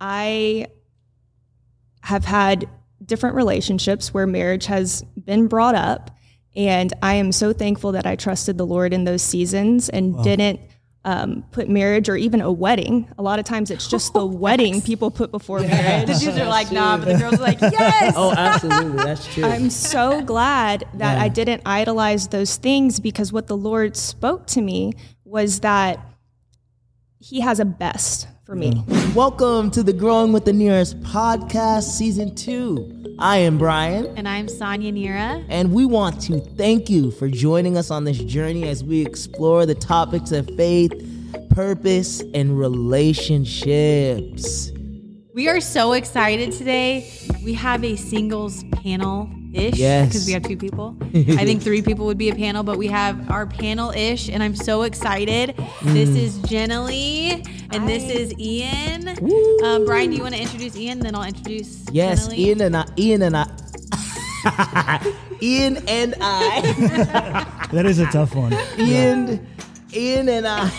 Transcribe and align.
I 0.00 0.66
have 2.02 2.24
had 2.24 2.68
different 3.04 3.36
relationships 3.36 4.12
where 4.14 4.26
marriage 4.26 4.66
has 4.66 5.02
been 5.24 5.46
brought 5.48 5.74
up. 5.74 6.10
And 6.56 6.92
I 7.02 7.14
am 7.14 7.30
so 7.32 7.52
thankful 7.52 7.92
that 7.92 8.06
I 8.06 8.16
trusted 8.16 8.58
the 8.58 8.66
Lord 8.66 8.92
in 8.92 9.04
those 9.04 9.22
seasons 9.22 9.88
and 9.88 10.22
didn't 10.24 10.60
um, 11.04 11.44
put 11.52 11.68
marriage 11.68 12.08
or 12.08 12.16
even 12.16 12.40
a 12.40 12.50
wedding. 12.50 13.08
A 13.18 13.22
lot 13.22 13.38
of 13.38 13.44
times 13.44 13.70
it's 13.70 13.86
just 13.88 14.12
the 14.12 14.26
wedding 14.44 14.82
people 14.82 15.10
put 15.10 15.30
before 15.30 15.60
marriage. 15.60 16.08
The 16.08 16.14
dudes 16.14 16.38
are 16.38 16.46
like, 16.48 16.72
nah, 16.72 16.98
but 16.98 17.06
the 17.06 17.18
girls 17.18 17.34
are 17.34 17.42
like, 17.42 17.60
yes. 17.62 18.14
Oh, 18.16 18.32
absolutely. 18.36 19.04
That's 19.04 19.32
true. 19.32 19.44
I'm 19.44 19.70
so 19.70 20.22
glad 20.22 20.84
that 20.94 21.16
Yeah. 21.16 21.22
I 21.22 21.28
didn't 21.28 21.62
idolize 21.64 22.28
those 22.28 22.56
things 22.56 23.00
because 23.00 23.32
what 23.32 23.46
the 23.46 23.56
Lord 23.56 23.96
spoke 23.96 24.46
to 24.48 24.60
me 24.60 24.92
was 25.24 25.60
that 25.60 26.00
He 27.18 27.40
has 27.40 27.60
a 27.60 27.64
best 27.64 28.26
for 28.50 28.56
me. 28.56 28.82
Welcome 29.14 29.70
to 29.70 29.84
the 29.84 29.92
Growing 29.92 30.32
with 30.32 30.44
the 30.44 30.50
Nhiras 30.50 31.00
podcast, 31.04 31.84
season 31.84 32.34
two. 32.34 33.14
I 33.16 33.36
am 33.36 33.58
Brian, 33.58 34.06
And 34.18 34.28
I'm 34.28 34.48
Sonia 34.48 34.90
Nhira. 34.90 35.44
and 35.48 35.72
we 35.72 35.86
want 35.86 36.20
to 36.22 36.40
thank 36.40 36.90
you 36.90 37.12
for 37.12 37.28
joining 37.28 37.78
us 37.78 37.92
on 37.92 38.02
this 38.02 38.18
journey 38.18 38.68
as 38.68 38.82
we 38.82 39.06
explore 39.06 39.66
the 39.66 39.76
topics 39.76 40.32
of 40.32 40.48
faith, 40.56 40.90
purpose, 41.50 42.24
and 42.34 42.58
relationships. 42.58 44.72
We 45.32 45.48
are 45.48 45.60
so 45.60 45.92
excited 45.92 46.50
today. 46.50 47.08
We 47.44 47.54
have 47.54 47.84
a 47.84 47.94
singles 47.94 48.64
panel 48.72 49.30
ish. 49.52 49.76
Yes. 49.76 50.08
Because 50.08 50.26
we 50.26 50.32
have 50.32 50.42
two 50.42 50.56
people. 50.56 50.96
I 51.14 51.44
think 51.44 51.62
three 51.62 51.82
people 51.82 52.06
would 52.06 52.18
be 52.18 52.30
a 52.30 52.34
panel, 52.34 52.62
but 52.62 52.78
we 52.78 52.86
have 52.88 53.30
our 53.30 53.46
panel 53.46 53.90
ish, 53.90 54.28
and 54.28 54.42
I'm 54.42 54.54
so 54.54 54.82
excited. 54.82 55.56
This 55.82 56.08
is 56.10 56.38
Jenna 56.42 56.82
Lee, 56.84 57.44
and 57.72 57.88
this 57.88 58.04
is 58.10 58.32
Ian. 58.38 59.08
Um, 59.64 59.84
Brian, 59.84 60.10
do 60.10 60.16
you 60.16 60.22
want 60.22 60.34
to 60.34 60.40
introduce 60.40 60.76
Ian? 60.76 61.00
Then 61.00 61.14
I'll 61.14 61.24
introduce 61.26 61.84
Yes, 61.92 62.32
Ian 62.32 62.60
and 62.60 62.76
I, 62.76 62.86
Ian 62.96 63.22
and 63.22 63.36
I, 63.36 65.14
Ian 65.42 65.76
and 65.88 66.14
I, 66.20 67.66
That 67.72 67.86
is 67.86 67.98
a 67.98 68.06
tough 68.06 68.34
one. 68.34 68.52
Ian, 68.78 69.46
Ian 69.92 70.28
and 70.28 70.46
I, 70.48 70.70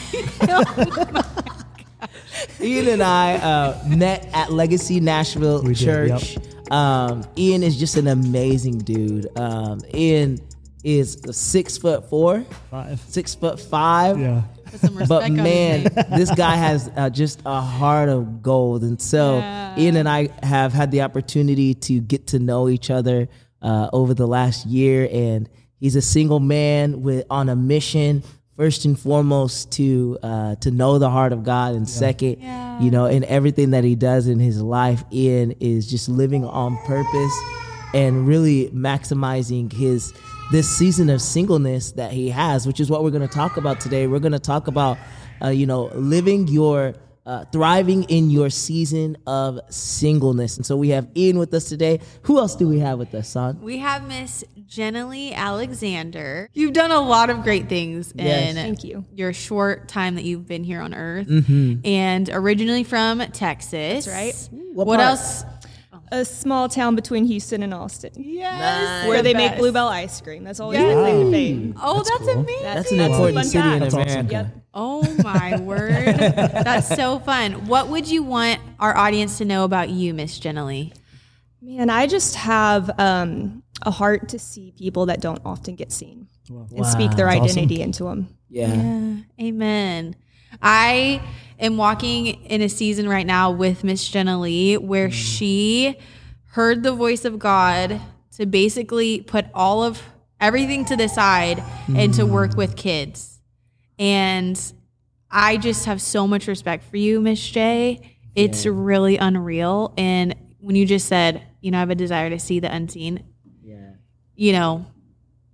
Ian 2.60 2.88
and 2.88 3.04
I 3.04 3.36
uh, 3.36 3.84
met 3.88 4.28
at 4.34 4.52
Legacy 4.52 5.00
Nashville 5.00 5.62
We 5.64 5.74
did, 5.74 5.84
Church. 5.84 6.38
Um, 6.72 7.24
Ian 7.38 7.64
is 7.64 7.78
just 7.78 7.98
an 7.98 8.08
amazing 8.08 8.80
dude. 8.80 9.28
Um, 9.38 9.82
Ian 9.94 10.40
is 10.84 11.22
six 11.32 11.78
foot 11.78 12.10
four, 12.10 12.44
Five. 12.72 13.00
six 13.02 13.36
foot 13.36 13.60
five. 13.60 14.20
Yeah. 14.20 14.42
Put 14.66 14.80
some 14.80 14.98
respect 14.98 15.10
But 15.10 15.32
man, 15.32 15.84
this 16.18 16.34
guy 16.34 16.56
has 16.56 16.90
uh, 16.96 17.10
just 17.10 17.42
a 17.46 17.60
heart 17.62 18.10
of 18.10 18.42
gold. 18.42 18.84
And 18.84 19.00
so 19.02 19.38
Yeah. 19.40 19.78
Ian 19.80 19.96
and 19.98 20.08
I 20.10 20.30
have 20.44 20.72
had 20.74 20.92
the 20.92 21.02
opportunity 21.02 21.74
to 21.76 22.00
get 22.00 22.28
to 22.28 22.40
know 22.40 22.70
each 22.70 22.90
other 22.90 23.28
uh, 23.62 23.90
over 23.94 24.14
the 24.14 24.26
last 24.28 24.66
year. 24.66 25.08
And 25.12 25.50
he's 25.80 25.96
a 25.98 26.02
single 26.02 26.40
man 26.40 27.02
with 27.04 27.26
on 27.30 27.50
a 27.50 27.56
mission, 27.56 28.24
first 28.58 28.86
and 28.86 29.00
foremost, 29.00 29.72
to 29.74 30.18
uh, 30.24 30.56
to 30.56 30.72
know 30.72 31.00
the 31.00 31.10
heart 31.10 31.34
of 31.34 31.44
God. 31.44 31.76
And 31.76 31.88
second, 31.90 32.38
Yeah. 32.42 32.80
you 32.82 32.92
know, 32.92 33.06
in 33.06 33.24
everything 33.26 33.72
that 33.72 33.84
he 33.84 33.96
does 33.96 34.28
in 34.28 34.40
his 34.40 34.62
life, 34.62 35.04
Ian 35.12 35.52
is 35.60 35.88
just 35.90 36.10
living 36.10 36.46
on 36.46 36.78
purpose 36.86 37.34
and 37.94 38.28
really 38.28 38.70
maximizing 38.70 39.72
his 39.72 40.14
this 40.52 40.68
season 40.70 41.10
of 41.10 41.22
singleness 41.22 41.94
that 41.94 42.12
he 42.12 42.30
has, 42.30 42.68
which 42.68 42.80
is 42.82 42.90
what 42.90 43.04
we're 43.04 43.10
going 43.12 43.28
to 43.28 43.34
talk 43.34 43.56
about 43.58 43.80
today. 43.80 44.06
We're 44.08 44.20
going 44.20 44.34
to 44.34 44.40
talk 44.40 44.68
about, 44.68 44.98
uh, 45.42 45.48
you 45.50 45.66
know, 45.66 45.86
living 45.96 46.48
your 46.50 46.94
uh, 47.26 47.46
thriving 47.52 48.04
in 48.04 48.30
your 48.30 48.50
season 48.50 49.16
of 49.28 49.60
singleness. 49.70 50.58
And 50.58 50.66
so 50.66 50.76
we 50.76 50.90
have 50.90 51.08
Ian 51.16 51.38
with 51.38 51.54
us 51.54 51.66
today. 51.66 52.00
Who 52.24 52.40
else 52.40 52.56
do 52.56 52.68
we 52.68 52.80
have 52.80 52.98
with 52.98 53.14
us, 53.14 53.30
son? 53.30 53.60
We 53.62 53.78
have 53.78 54.08
Miss 54.08 54.44
Jenna 54.68 55.08
Lee 55.08 55.34
Alexander. 55.34 56.50
You've 56.54 56.74
done 56.74 56.92
a 56.92 57.00
lot 57.02 57.30
of 57.30 57.44
great 57.44 57.70
things 57.70 58.12
Yes. 58.16 58.50
in 58.50 58.56
Thank 58.56 58.84
you. 58.84 59.06
your 59.14 59.34
short 59.34 59.88
time 59.88 60.16
that 60.16 60.24
you've 60.24 60.48
been 60.48 60.64
here 60.64 60.82
on 60.82 60.94
Earth. 60.94 61.28
Mm-hmm. 61.28 61.86
And 61.86 62.30
originally 62.32 62.84
from 62.84 63.20
Texas. 63.32 64.06
That's 64.06 64.08
right. 64.08 64.50
What 64.74 64.88
What, 64.88 65.00
else? 65.00 65.44
A 66.14 66.26
small 66.26 66.68
town 66.68 66.96
between 66.96 67.24
Houston 67.26 67.64
and 67.64 67.74
Austin 67.74 68.12
Yes. 68.18 69.08
where 69.08 69.18
the 69.18 69.24
they 69.24 69.34
make 69.34 69.52
best. 69.52 69.60
Bluebell 69.60 69.88
ice 69.88 70.20
cream. 70.20 70.44
That's 70.44 70.60
always 70.60 70.80
Yes. 70.80 70.94
my 70.96 71.02
claim 71.02 71.26
to 71.26 71.32
fame. 71.32 71.76
Oh, 71.82 71.96
that's, 71.98 72.10
That's 72.10 72.22
cool. 72.24 72.32
amazing. 72.42 72.64
That's 72.64 72.92
an 72.92 72.98
That's 72.98 73.10
a 73.10 73.14
important 73.14 73.38
fun 73.38 73.46
city 73.46 73.58
in 73.58 73.80
fact. 73.80 73.80
That's 73.80 73.94
awesome. 73.94 74.10
America. 74.28 74.32
Yep. 74.34 74.64
Oh 74.74 75.14
my 75.24 75.60
word. 75.62 76.16
That's 76.18 76.88
so 76.96 77.20
fun. 77.20 77.68
What 77.68 77.88
would 77.88 78.10
you 78.12 78.24
want 78.24 78.60
our 78.80 78.96
audience 78.98 79.38
to 79.38 79.46
know 79.46 79.64
about 79.64 79.90
you, 79.90 80.14
Miss 80.14 80.38
Jenna 80.38 80.66
Lee? 80.66 80.92
Man, 81.62 81.90
I 81.90 82.08
just 82.08 82.36
have 82.36 82.90
um, 83.00 83.64
a 83.84 83.92
heart 83.92 84.30
to 84.30 84.40
see 84.40 84.74
people 84.78 85.06
that 85.06 85.22
don't 85.22 85.40
often 85.46 85.76
get 85.76 85.92
seen 85.94 86.28
and 86.50 86.86
speak 86.86 87.12
their 87.16 87.28
That's 87.28 87.40
awesome. 87.42 87.44
identity 87.60 87.82
into 87.82 88.04
them. 88.06 88.36
Yeah. 88.50 88.68
Yeah. 88.74 89.16
Amen. 89.48 90.16
I 90.62 91.22
am 91.62 91.78
walking 91.78 92.28
in 92.46 92.62
a 92.62 92.70
season 92.70 93.08
right 93.08 93.26
now 93.26 93.52
with 93.52 93.84
Miss 93.84 94.08
Jenna 94.08 94.40
Lee 94.40 94.78
where 94.78 95.10
mm. 95.10 95.14
she 95.14 95.98
heard 96.48 96.84
the 96.84 96.92
voice 96.92 97.24
of 97.24 97.40
God 97.40 98.02
to 98.38 98.46
basically 98.46 99.22
put 99.22 99.46
all 99.54 99.84
of 99.84 100.02
everything 100.40 100.84
to 100.86 100.98
the 100.98 101.08
side 101.08 101.64
and 101.96 102.14
to 102.16 102.24
mm. 102.24 102.30
work 102.30 102.58
with 102.58 102.76
kids. 102.76 103.40
And 104.00 104.60
I 105.30 105.58
just 105.58 105.86
have 105.86 106.02
so 106.02 106.28
much 106.28 106.48
respect 106.48 106.84
for 106.84 106.98
you, 106.98 107.22
Miss 107.22 107.40
J. 107.40 108.18
It's 108.36 108.66
really 108.66 109.18
unreal. 109.18 109.94
And 109.98 110.36
when 110.60 110.76
you 110.76 110.86
just 110.86 111.08
said, 111.08 111.44
you 111.62 111.72
know, 111.72 111.78
I 111.78 111.82
have 111.82 111.90
a 111.90 111.96
desire 111.96 112.30
to 112.30 112.40
see 112.40 112.60
the 112.60 112.74
unseen, 112.74 113.24
Yeah. 113.64 113.94
you 114.36 114.54
know, 114.54 114.86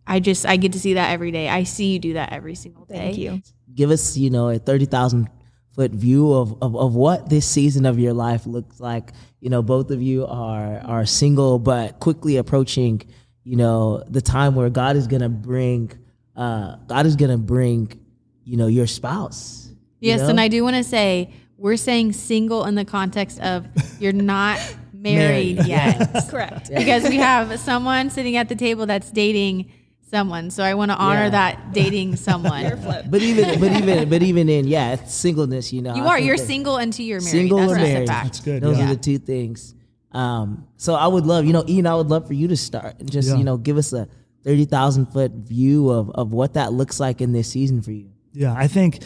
I 0.06 0.20
just 0.20 0.46
I 0.46 0.56
get 0.56 0.74
to 0.74 0.80
see 0.80 0.94
that 0.94 1.12
every 1.12 1.32
day. 1.32 1.50
I 1.50 1.64
see 1.64 1.92
you 1.92 2.00
do 2.00 2.14
that 2.14 2.32
every 2.32 2.56
single 2.56 2.86
day. 2.86 2.96
Thank 2.96 3.18
you. 3.18 3.42
give 3.76 3.92
us, 3.92 4.18
you 4.18 4.30
know, 4.30 4.50
a 4.50 4.58
30,000 4.58 5.30
foot 5.78 5.92
view 5.92 6.34
of, 6.34 6.58
of, 6.64 6.76
of 6.76 6.96
what 6.96 7.30
this 7.30 7.46
season 7.46 7.86
of 7.86 8.00
your 8.00 8.12
life 8.14 8.48
looks 8.48 8.80
like. 8.80 9.12
You 9.40 9.52
know, 9.52 9.62
both 9.62 9.92
of 9.92 10.02
you 10.02 10.26
are, 10.26 10.80
are 10.80 11.06
single, 11.06 11.60
but 11.60 12.00
quickly 12.00 12.38
approaching, 12.38 13.04
you 13.44 13.56
know, 13.58 14.04
the 14.10 14.20
time 14.22 14.56
where 14.56 14.72
God 14.72 14.96
is 14.96 15.06
going 15.06 15.22
to 15.22 15.30
bring, 15.30 15.92
uh, 16.36 16.78
God 16.88 17.06
is 17.06 17.16
to 17.16 17.38
bring, 17.38 17.92
you 18.44 18.58
know, 18.58 18.66
your 18.66 18.88
spouse. 18.88 19.70
you 20.00 20.10
Yes, 20.10 20.22
know? 20.22 20.30
and 20.30 20.42
I 20.42 20.48
do 20.48 20.64
want 20.64 20.78
to 20.78 20.84
say 20.84 21.30
we're 21.58 21.78
saying 21.78 22.14
single 22.14 22.66
in 22.66 22.74
the 22.74 22.86
context 22.86 23.40
of 23.42 23.68
you're 24.00 24.14
not 24.14 24.58
married 24.94 25.58
Married. 25.58 25.68
yet. 25.68 26.28
Correct. 26.32 26.72
Because 26.76 27.04
we 27.04 27.18
have 27.18 27.60
someone 27.60 28.10
sitting 28.10 28.36
at 28.36 28.50
the 28.50 28.56
table 28.56 28.88
that's 28.88 29.12
dating 29.12 29.72
someone. 30.10 30.50
So 30.50 30.64
I 30.64 30.74
want 30.74 30.92
to 30.92 30.98
honor 30.98 31.24
Yeah. 31.26 31.30
that 31.30 31.74
dating 31.74 32.16
someone. 32.28 32.80
But 33.10 33.22
even, 33.22 33.60
but 33.60 33.72
even, 33.72 34.10
but 34.10 34.24
even 34.24 34.50
in, 34.50 34.68
yeah, 34.68 34.94
it's 34.94 35.14
singleness, 35.14 35.72
you 35.74 35.82
know. 35.82 35.96
you 35.96 36.04
I 36.04 36.08
are. 36.08 36.20
You're 36.20 36.38
single 36.38 36.78
until 36.78 37.06
you're 37.06 37.20
married. 37.22 37.32
Single 37.32 37.58
that's 37.60 37.72
or 37.72 37.76
married. 37.76 38.08
fact. 38.08 38.26
That's 38.26 38.40
good. 38.42 38.64
Those 38.64 38.78
yeah. 38.78 38.86
are 38.86 38.96
the 38.96 39.02
two 39.02 39.18
things. 39.18 39.74
Um, 40.12 40.68
so 40.78 40.96
I 40.96 41.08
would 41.08 41.26
love, 41.26 41.46
you 41.46 41.54
know, 41.54 41.64
Ian, 41.68 41.86
I 41.88 41.96
would 41.96 42.08
love 42.08 42.26
for 42.28 42.34
you 42.34 42.48
to 42.48 42.58
start 42.58 43.00
and 43.00 43.12
just, 43.12 43.30
Yeah. 43.30 43.36
you 43.36 43.44
know, 43.44 43.58
give 43.58 43.78
us 43.78 43.94
a 43.94 44.08
30,000 44.44 45.08
foot 45.08 45.32
view 45.34 45.90
of, 45.90 46.10
of 46.12 46.32
what 46.32 46.54
that 46.54 46.72
looks 46.74 47.00
like 47.00 47.22
in 47.22 47.34
this 47.34 47.50
season 47.50 47.82
for 47.82 47.92
you. 47.92 48.10
Yeah, 48.34 48.54
I 48.56 48.68
think 48.68 49.00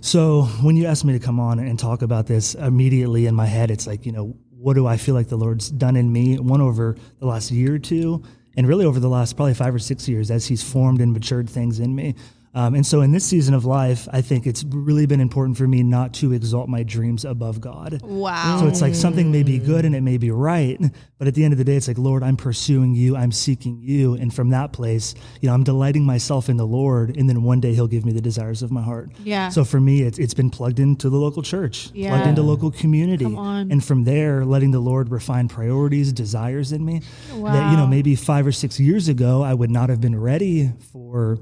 so. 0.00 0.42
When 0.62 0.76
you 0.76 0.86
asked 0.86 1.04
me 1.04 1.12
to 1.14 1.18
come 1.18 1.40
on 1.40 1.58
and 1.58 1.78
talk 1.78 2.02
about 2.02 2.26
this, 2.26 2.54
immediately 2.54 3.26
in 3.26 3.34
my 3.34 3.46
head, 3.46 3.70
it's 3.70 3.86
like, 3.86 4.06
you 4.06 4.12
know, 4.12 4.36
what 4.56 4.74
do 4.74 4.86
I 4.86 4.96
feel 4.96 5.14
like 5.14 5.28
the 5.28 5.36
Lord's 5.36 5.68
done 5.70 5.96
in 5.96 6.12
me? 6.12 6.38
One 6.38 6.60
over 6.60 6.96
the 7.18 7.26
last 7.26 7.50
year 7.50 7.74
or 7.74 7.78
two, 7.78 8.22
and 8.56 8.68
really 8.68 8.84
over 8.84 9.00
the 9.00 9.08
last 9.08 9.36
probably 9.36 9.54
five 9.54 9.74
or 9.74 9.78
six 9.78 10.08
years 10.08 10.30
as 10.30 10.46
He's 10.46 10.62
formed 10.62 11.00
and 11.00 11.12
matured 11.12 11.48
things 11.48 11.80
in 11.80 11.94
me. 11.94 12.14
Um, 12.54 12.74
and 12.74 12.86
so 12.86 13.00
in 13.00 13.10
this 13.10 13.24
season 13.24 13.54
of 13.54 13.64
life, 13.64 14.06
I 14.12 14.20
think 14.20 14.46
it's 14.46 14.64
really 14.64 15.06
been 15.06 15.20
important 15.20 15.58
for 15.58 15.66
me 15.66 15.82
not 15.82 16.14
to 16.14 16.32
exalt 16.32 16.68
my 16.68 16.82
dreams 16.84 17.24
above 17.24 17.60
God. 17.60 18.00
Wow. 18.02 18.60
So 18.60 18.68
it's 18.68 18.80
like 18.80 18.94
something 18.94 19.32
may 19.32 19.42
be 19.42 19.58
good 19.58 19.84
and 19.84 19.94
it 19.94 20.02
may 20.02 20.18
be 20.18 20.30
right, 20.30 20.80
but 21.18 21.26
at 21.26 21.34
the 21.34 21.42
end 21.44 21.52
of 21.52 21.58
the 21.58 21.64
day, 21.64 21.74
it's 21.76 21.88
like, 21.88 21.98
Lord, 21.98 22.22
I'm 22.22 22.36
pursuing 22.36 22.94
you, 22.94 23.16
I'm 23.16 23.32
seeking 23.32 23.80
you. 23.82 24.14
And 24.14 24.32
from 24.32 24.50
that 24.50 24.72
place, 24.72 25.14
you 25.40 25.48
know, 25.48 25.54
I'm 25.54 25.64
delighting 25.64 26.04
myself 26.04 26.48
in 26.48 26.56
the 26.56 26.66
Lord. 26.66 27.16
And 27.16 27.28
then 27.28 27.42
one 27.42 27.60
day 27.60 27.74
he'll 27.74 27.88
give 27.88 28.04
me 28.04 28.12
the 28.12 28.20
desires 28.20 28.62
of 28.62 28.70
my 28.70 28.82
heart. 28.82 29.10
Yeah. 29.24 29.48
So 29.48 29.64
for 29.64 29.80
me, 29.80 30.02
it's, 30.02 30.18
it's 30.18 30.34
been 30.34 30.50
plugged 30.50 30.78
into 30.78 31.10
the 31.10 31.16
local 31.16 31.42
church, 31.42 31.90
Yeah. 31.92 32.10
plugged 32.10 32.28
into 32.28 32.42
local 32.42 32.70
community. 32.70 33.24
And 33.24 33.82
from 33.82 34.04
there, 34.04 34.44
letting 34.44 34.70
the 34.70 34.80
Lord 34.80 35.10
refine 35.10 35.48
priorities, 35.48 36.12
desires 36.12 36.72
in 36.72 36.84
me 36.84 37.02
wow. 37.32 37.52
that, 37.52 37.70
you 37.70 37.76
know, 37.76 37.86
maybe 37.86 38.14
five 38.14 38.46
or 38.46 38.52
six 38.52 38.78
years 38.78 39.08
ago, 39.08 39.42
I 39.42 39.54
would 39.54 39.70
not 39.70 39.88
have 39.88 40.00
been 40.00 40.18
ready 40.18 40.72
for 40.92 41.38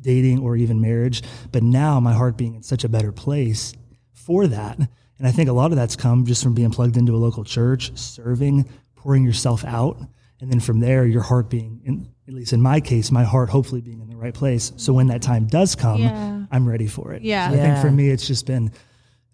dating 0.00 0.40
or 0.40 0.56
even 0.56 0.80
marriage. 0.80 1.22
But 1.52 1.62
now 1.62 2.00
my 2.00 2.12
heart 2.12 2.36
being 2.36 2.54
in 2.54 2.62
such 2.62 2.84
a 2.84 2.88
better 2.88 3.12
place 3.12 3.74
for 4.12 4.46
that. 4.46 4.78
And 4.78 5.28
I 5.28 5.32
think 5.32 5.48
a 5.48 5.52
lot 5.52 5.70
of 5.70 5.76
that's 5.76 5.96
come 5.96 6.24
just 6.24 6.42
from 6.42 6.54
being 6.54 6.70
plugged 6.70 6.96
into 6.96 7.14
a 7.14 7.18
local 7.18 7.44
church, 7.44 7.96
serving, 7.96 8.68
pouring 8.96 9.24
yourself 9.24 9.64
out. 9.64 9.98
And 10.40 10.50
then 10.50 10.60
from 10.60 10.80
there, 10.80 11.04
your 11.06 11.20
heart 11.20 11.50
being, 11.50 11.82
in, 11.84 12.08
at 12.26 12.32
least 12.32 12.54
in 12.54 12.62
my 12.62 12.80
case, 12.80 13.10
my 13.10 13.24
heart 13.24 13.50
hopefully 13.50 13.82
being 13.82 14.00
in 14.00 14.08
the 14.08 14.16
right 14.16 14.32
place. 14.32 14.72
So 14.76 14.94
when 14.94 15.08
that 15.08 15.20
time 15.20 15.46
does 15.46 15.74
come, 15.74 16.00
Yeah. 16.00 16.44
I'm 16.50 16.66
ready 16.66 16.86
for 16.86 17.12
it. 17.12 17.22
Yeah. 17.22 17.50
So 17.50 17.56
I 17.56 17.58
think 17.58 17.78
for 17.78 17.90
me, 17.90 18.08
it's 18.08 18.26
just 18.26 18.46
been 18.46 18.72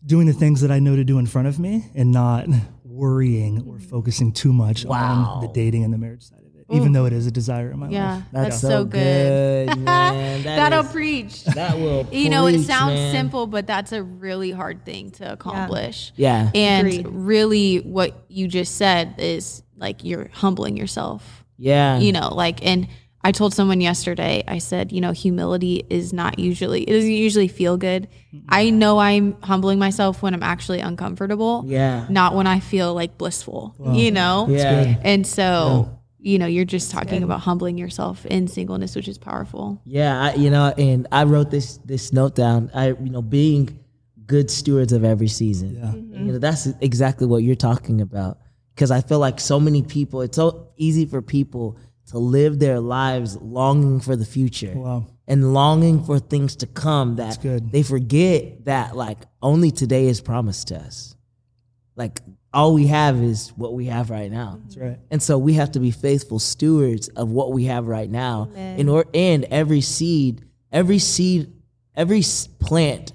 doing 0.04 0.26
the 0.26 0.32
things 0.32 0.60
that 0.62 0.70
I 0.72 0.80
know 0.80 0.96
to 0.96 1.04
do 1.04 1.18
in 1.18 1.26
front 1.26 1.46
of 1.48 1.58
me 1.60 1.84
and 1.94 2.10
not 2.10 2.48
worrying 2.84 3.62
or 3.68 3.78
focusing 3.78 4.32
too 4.32 4.52
much 4.52 4.84
on 4.86 5.40
the 5.42 5.48
dating 5.48 5.84
and 5.84 5.92
the 5.92 5.98
marriage 5.98 6.22
side 6.24 6.40
of 6.68 6.74
it, 6.76 6.80
even 6.80 6.92
though 6.92 7.06
it 7.06 7.12
is 7.12 7.26
a 7.26 7.30
desire 7.30 7.70
in 7.70 7.78
my 7.78 7.88
Yeah, 7.88 8.14
life. 8.16 8.24
that's, 8.32 8.60
so, 8.60 8.84
good. 8.84 9.66
man. 9.78 10.42
That 10.44 10.56
That'll 10.70 10.84
is- 10.84 10.92
preach. 10.92 11.44
That 11.44 11.76
will. 11.78 12.06
You 12.12 12.28
know, 12.30 12.46
it 12.46 12.62
sounds 12.64 12.94
man. 12.94 13.12
simple, 13.12 13.46
but 13.46 13.66
that's 13.66 13.92
a 13.92 14.02
really 14.02 14.50
hard 14.50 14.84
thing 14.84 15.10
to 15.12 15.32
accomplish. 15.32 16.12
Yeah. 16.16 16.50
And 16.54 16.86
Agreed. 16.88 17.06
really, 17.08 17.76
what 17.78 18.14
you 18.28 18.48
just 18.48 18.76
said 18.76 19.14
is 19.18 19.62
like 19.76 20.04
you're 20.04 20.28
humbling 20.32 20.76
yourself. 20.76 21.44
Yeah. 21.58 21.98
You 21.98 22.12
know, 22.12 22.34
like, 22.34 22.64
and 22.64 22.88
I 23.24 23.32
told 23.32 23.54
someone 23.54 23.80
yesterday, 23.80 24.44
I 24.46 24.58
said, 24.58 24.92
you 24.92 25.00
know, 25.00 25.10
humility 25.12 25.84
is 25.90 26.12
not 26.12 26.38
usually, 26.38 26.82
it 26.84 26.92
doesn't 26.92 27.10
usually 27.10 27.48
feel 27.48 27.76
good. 27.76 28.08
I 28.48 28.70
know 28.70 28.98
I'm 28.98 29.40
humbling 29.42 29.78
myself 29.80 30.22
when 30.22 30.32
I'm 30.32 30.42
actually 30.44 30.80
uncomfortable. 30.80 31.64
Yeah. 31.66 32.06
Not 32.08 32.34
when 32.36 32.46
I 32.46 32.60
feel 32.60 32.94
like 32.94 33.18
blissful, 33.18 33.74
you 33.92 34.10
know? 34.12 34.46
Yeah. 34.48 34.96
And 35.02 35.26
so, 35.26 35.98
you 36.26 36.40
know, 36.40 36.46
you're 36.46 36.64
just 36.64 36.90
talking 36.90 37.22
about 37.22 37.40
humbling 37.40 37.78
yourself 37.78 38.26
in 38.26 38.48
singleness, 38.48 38.96
which 38.96 39.06
is 39.06 39.16
powerful. 39.16 39.80
Yeah, 39.84 40.20
I, 40.20 40.34
you 40.34 40.50
know, 40.50 40.74
and 40.76 41.06
I 41.12 41.22
wrote 41.22 41.52
this 41.52 41.76
this 41.84 42.12
note 42.12 42.34
down. 42.34 42.68
I, 42.74 42.88
you 42.88 43.10
know, 43.10 43.22
being 43.22 43.78
good 44.26 44.50
stewards 44.50 44.92
of 44.92 45.04
every 45.04 45.28
season. 45.28 45.76
Yeah. 45.76 45.92
You 45.92 46.02
mm-hmm. 46.02 46.26
know, 46.26 46.38
that's 46.38 46.66
exactly 46.80 47.28
what 47.28 47.44
you're 47.44 47.54
talking 47.54 48.00
about. 48.00 48.38
Because 48.74 48.90
I 48.90 49.02
feel 49.02 49.20
like 49.20 49.38
so 49.38 49.60
many 49.60 49.82
people, 49.82 50.20
it's 50.20 50.34
so 50.34 50.72
easy 50.76 51.06
for 51.06 51.22
people 51.22 51.78
to 52.08 52.18
live 52.18 52.58
their 52.58 52.80
lives 52.80 53.36
longing 53.36 54.00
for 54.00 54.16
the 54.16 54.24
future 54.24 54.72
Wow. 54.74 55.06
and 55.28 55.54
longing 55.54 56.02
for 56.02 56.18
things 56.18 56.56
to 56.56 56.66
come 56.66 57.16
that 57.16 57.40
good. 57.40 57.70
they 57.70 57.82
forget 57.84 58.64
that 58.64 58.96
like 58.96 59.18
only 59.42 59.70
today 59.70 60.06
is 60.06 60.20
promised 60.20 60.68
to 60.68 60.76
us. 60.76 61.16
Like 61.94 62.20
all 62.56 62.72
we 62.72 62.86
have 62.86 63.22
is 63.22 63.50
what 63.50 63.74
we 63.74 63.84
have 63.84 64.08
right 64.08 64.32
now. 64.32 64.58
That's 64.62 64.78
right. 64.78 64.98
And 65.10 65.22
so 65.22 65.36
we 65.36 65.52
have 65.52 65.72
to 65.72 65.78
be 65.78 65.90
faithful 65.90 66.38
stewards 66.38 67.08
of 67.08 67.28
what 67.28 67.52
we 67.52 67.64
have 67.64 67.86
right 67.86 68.10
now. 68.10 68.48
In 68.56 68.88
or 68.88 69.04
and 69.12 69.44
every 69.44 69.82
seed, 69.82 70.42
every 70.72 70.98
seed, 70.98 71.52
every 71.94 72.22
plant 72.58 73.12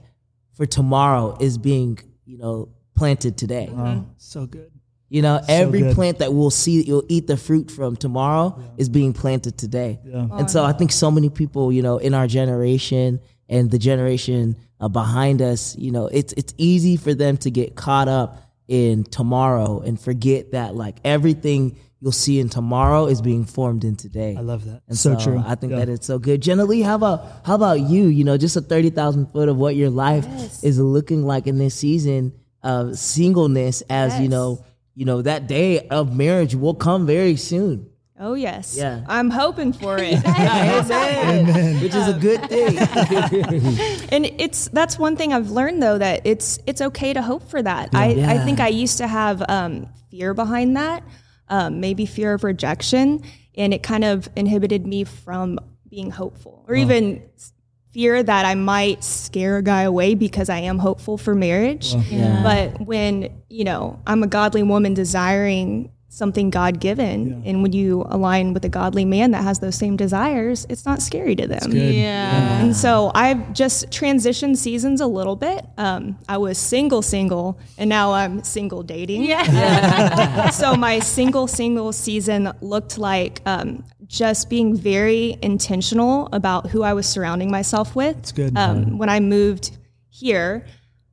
for 0.53 0.67
tomorrow 0.67 1.37
is 1.39 1.57
being, 1.57 1.97
you 2.23 2.37
know, 2.37 2.69
planted 2.95 3.35
today. 3.35 3.67
Wow. 3.71 4.05
So 4.17 4.45
good. 4.45 4.71
You 5.09 5.23
know, 5.23 5.41
every 5.47 5.79
good. 5.79 5.95
plant 5.95 6.19
that 6.19 6.31
we'll 6.31 6.51
see, 6.51 6.77
that 6.77 6.87
you'll 6.87 7.05
eat 7.09 7.25
the 7.25 7.35
fruit 7.35 7.71
from 7.71 7.95
tomorrow 7.95 8.61
is 8.77 8.89
being 8.89 9.11
planted 9.11 9.57
today. 9.57 9.99
Yeah. 10.05 10.27
And 10.31 10.51
so 10.51 10.63
I 10.63 10.71
think 10.71 10.91
so 10.91 11.09
many 11.09 11.29
people, 11.29 11.73
you 11.73 11.81
know, 11.81 11.97
in 11.97 12.13
our 12.13 12.27
generation 12.27 13.19
and 13.49 13.71
the 13.71 13.79
generation 13.79 14.55
uh, 14.79 14.87
behind 14.87 15.41
us, 15.41 15.75
you 15.77 15.91
know, 15.91 16.05
it's 16.05 16.31
it's 16.33 16.53
easy 16.57 16.95
for 16.95 17.15
them 17.15 17.37
to 17.37 17.49
get 17.49 17.75
caught 17.75 18.07
up 18.07 18.50
in 18.71 19.03
tomorrow 19.03 19.81
and 19.81 19.99
forget 19.99 20.53
that 20.53 20.75
like 20.75 20.95
everything 21.03 21.77
you'll 21.99 22.13
see 22.13 22.39
in 22.39 22.47
tomorrow 22.47 23.05
is 23.05 23.21
being 23.21 23.43
formed 23.43 23.83
in 23.83 23.97
today. 23.97 24.33
I 24.37 24.41
love 24.41 24.63
that. 24.63 24.81
And 24.87 24.97
so, 24.97 25.17
so, 25.17 25.23
true. 25.25 25.43
I 25.45 25.55
think 25.55 25.73
Yeah. 25.73 25.79
that 25.79 25.89
it's 25.89 26.07
so 26.07 26.17
good. 26.19 26.41
Jenna 26.41 26.63
Lee, 26.63 26.81
how 26.81 26.95
about 26.95 27.25
how 27.43 27.55
about 27.55 27.81
you? 27.81 28.03
You 28.07 28.23
know, 28.23 28.37
just 28.37 28.55
a 28.55 28.61
thirty 28.61 28.89
thousand 28.89 29.27
foot 29.33 29.49
of 29.49 29.57
what 29.57 29.75
your 29.75 29.89
life 29.89 30.25
is 30.63 30.79
looking 30.79 31.25
like 31.25 31.47
in 31.47 31.57
this 31.57 31.75
season 31.75 32.31
of 32.63 32.97
singleness, 32.97 33.83
as 33.89 34.17
you 34.21 34.29
know, 34.29 34.63
you 34.95 35.03
know 35.05 35.21
that 35.21 35.47
day 35.47 35.87
of 35.89 36.15
marriage 36.15 36.55
will 36.55 36.73
come 36.75 37.05
very 37.05 37.35
soon. 37.35 37.87
Oh 38.23 38.35
yes. 38.35 38.75
Yeah. 38.77 39.03
I'm 39.07 39.31
hoping 39.31 39.73
for 39.73 39.97
it. 39.97 40.23
Amen. 40.25 41.81
Which 41.81 41.95
is 41.95 42.07
a 42.07 42.13
good 42.13 42.47
thing. 42.47 42.77
and 44.11 44.25
it's 44.39 44.67
that's 44.69 44.99
one 44.99 45.15
thing 45.15 45.33
I've 45.33 45.49
learned 45.49 45.81
though 45.81 45.97
that 45.97 46.21
it's 46.23 46.59
it's 46.67 46.81
okay 46.81 47.13
to 47.13 47.21
hope 47.23 47.49
for 47.49 47.61
that. 47.63 47.89
I, 47.93 48.05
I 48.05 48.13
Yeah. 48.13 48.45
think 48.45 48.59
I 48.59 48.67
used 48.67 48.99
to 48.99 49.07
have 49.07 49.41
um, 49.49 49.87
fear 50.11 50.35
behind 50.35 50.77
that, 50.77 51.03
um, 51.49 51.79
maybe 51.79 52.05
fear 52.05 52.33
of 52.33 52.43
rejection, 52.43 53.23
and 53.55 53.73
it 53.73 53.81
kind 53.81 54.03
of 54.03 54.29
inhibited 54.35 54.85
me 54.85 55.03
from 55.03 55.57
being 55.89 56.11
hopeful, 56.11 56.63
or 56.67 56.75
even 56.75 57.23
fear 57.91 58.21
that 58.21 58.45
I 58.45 58.53
might 58.55 59.03
scare 59.03 59.57
a 59.57 59.61
guy 59.63 59.81
away 59.81 60.13
because 60.15 60.47
I 60.47 60.59
am 60.59 60.77
hopeful 60.79 61.17
for 61.17 61.33
marriage. 61.33 61.93
Yeah. 62.09 62.43
But 62.43 62.85
when 62.85 63.41
you 63.49 63.63
know 63.63 63.99
I'm 64.05 64.21
a 64.21 64.27
godly 64.27 64.61
woman 64.63 64.93
desiring 64.93 65.91
something 66.11 66.49
God 66.49 66.81
given, 66.81 67.41
and 67.45 67.63
when 67.63 67.71
you 67.71 68.05
align 68.09 68.53
with 68.53 68.65
a 68.65 68.69
godly 68.69 69.05
man 69.05 69.31
that 69.31 69.43
has 69.43 69.59
those 69.59 69.75
same 69.75 69.95
desires, 69.95 70.67
it's 70.69 70.85
not 70.85 71.01
scary 71.01 71.37
to 71.37 71.47
them. 71.47 71.71
Yeah. 71.71 72.63
And 72.63 72.75
so 72.75 73.11
I've 73.15 73.53
just 73.53 73.89
transitioned 73.91 74.57
seasons 74.57 74.99
a 74.99 75.07
little 75.07 75.37
bit. 75.37 75.65
Um, 75.77 76.19
I 76.27 76.37
was 76.37 76.57
single, 76.57 77.01
single, 77.01 77.57
and 77.77 77.89
now 77.89 78.11
I'm 78.11 78.43
single 78.43 78.83
dating. 78.83 79.23
Yeah. 79.23 80.49
so 80.49 80.75
my 80.75 80.99
single, 80.99 81.47
single 81.47 81.93
season 81.93 82.51
looked 82.59 82.97
like 82.97 83.41
um, 83.45 83.85
just 84.05 84.49
being 84.49 84.75
very 84.75 85.37
intentional 85.41 86.27
about 86.33 86.69
who 86.69 86.83
I 86.83 86.91
was 86.93 87.07
surrounding 87.07 87.49
myself 87.49 87.95
with. 87.95 88.17
That's 88.17 88.31
good. 88.33 88.57
Um, 88.57 88.97
when 88.97 89.07
I 89.07 89.21
moved 89.21 89.77
here, 90.09 90.65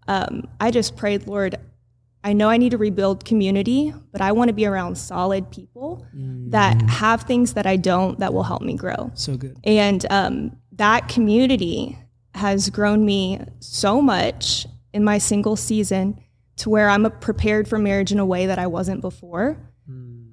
um, 0.09 0.49
I 0.59 0.73
just 0.73 0.97
prayed, 0.97 1.29
Lord, 1.29 1.55
I 2.29 2.35
know 2.35 2.51
I 2.51 2.59
need 2.59 2.73
to 2.73 2.79
rebuild 2.79 3.25
community, 3.25 3.95
but 4.13 4.21
I 4.21 4.33
want 4.33 4.49
to 4.49 4.53
be 4.53 4.67
around 4.67 4.99
solid 4.99 5.51
people 5.51 6.07
that 6.51 6.81
have 6.83 7.23
things 7.23 7.55
that 7.55 7.67
I 7.67 7.77
don't 7.77 8.19
that 8.19 8.35
will 8.35 8.43
help 8.43 8.61
me 8.61 8.75
grow. 8.75 9.11
so 9.15 9.37
good. 9.39 9.57
And 9.65 10.05
um, 10.11 10.57
that 10.73 11.09
community 11.09 11.99
has 12.35 12.69
grown 12.69 13.07
me 13.07 13.41
so 13.61 14.03
much 14.03 14.67
in 14.93 15.05
my 15.05 15.17
single 15.17 15.57
season 15.57 16.23
to 16.57 16.69
where 16.69 16.91
I'm 16.91 17.11
prepared 17.13 17.67
for 17.67 17.79
marriage 17.79 18.13
in 18.13 18.19
a 18.19 18.27
way 18.27 18.45
that 18.45 18.59
I 18.59 18.67
wasn't 18.67 19.01
before. 19.01 19.57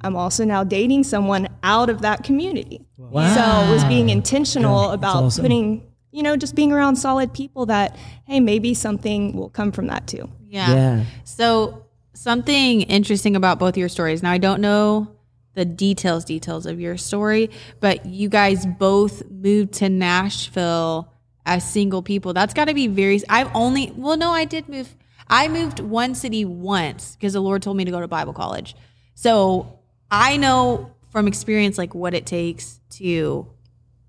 I'm 0.01 0.17
also 0.17 0.43
now 0.43 0.65
dating 0.65 1.05
someone 1.05 1.47
out 1.63 1.89
of 1.89 2.01
that 2.01 2.23
community. 2.23 2.85
Wow. 2.97 3.33
So 3.33 3.69
it 3.69 3.73
was 3.73 3.83
being 3.85 4.09
intentional 4.09 4.91
about 4.91 5.23
awesome. 5.23 5.41
putting, 5.43 5.93
you 6.11 6.23
know, 6.23 6.35
just 6.35 6.55
being 6.55 6.73
around 6.73 6.97
solid 6.97 7.33
people 7.33 7.65
that, 7.67 7.95
hey, 8.25 8.41
maybe 8.41 8.73
something 8.73 9.33
will 9.35 9.49
come 9.49 9.71
from 9.71 9.87
that 9.87 10.07
too. 10.07 10.29
Yeah. 10.47 10.73
Yeah. 10.73 11.03
So 11.23 11.84
something 12.15 12.81
interesting 12.83 13.35
about 13.35 13.59
both 13.59 13.77
your 13.77 13.89
stories. 13.89 14.23
Now 14.23 14.31
I 14.31 14.37
don't 14.37 14.61
know 14.61 15.11
the 15.53 15.65
details 15.65 16.25
details 16.25 16.65
of 16.65 16.79
your 16.79 16.97
story, 16.97 17.49
but 17.79 18.05
you 18.05 18.29
guys 18.29 18.65
both 18.65 19.23
moved 19.29 19.73
to 19.75 19.89
Nashville 19.89 21.11
as 21.45 21.69
single 21.69 22.01
people. 22.01 22.33
That's 22.33 22.53
got 22.53 22.65
to 22.65 22.73
be 22.73 22.87
very 22.87 23.21
I've 23.29 23.53
only 23.55 23.91
well 23.95 24.17
no, 24.17 24.31
I 24.31 24.45
did 24.45 24.67
move 24.67 24.95
I 25.27 25.47
moved 25.47 25.79
one 25.79 26.15
city 26.15 26.45
once 26.45 27.15
because 27.15 27.33
the 27.33 27.41
Lord 27.41 27.61
told 27.61 27.77
me 27.77 27.85
to 27.85 27.91
go 27.91 27.99
to 27.99 28.07
Bible 28.07 28.33
college. 28.33 28.75
So 29.15 29.79
I 30.11 30.37
know 30.37 30.91
from 31.11 31.27
experience 31.27 31.77
like 31.77 31.95
what 31.95 32.13
it 32.13 32.25
takes 32.25 32.79
to 32.91 33.47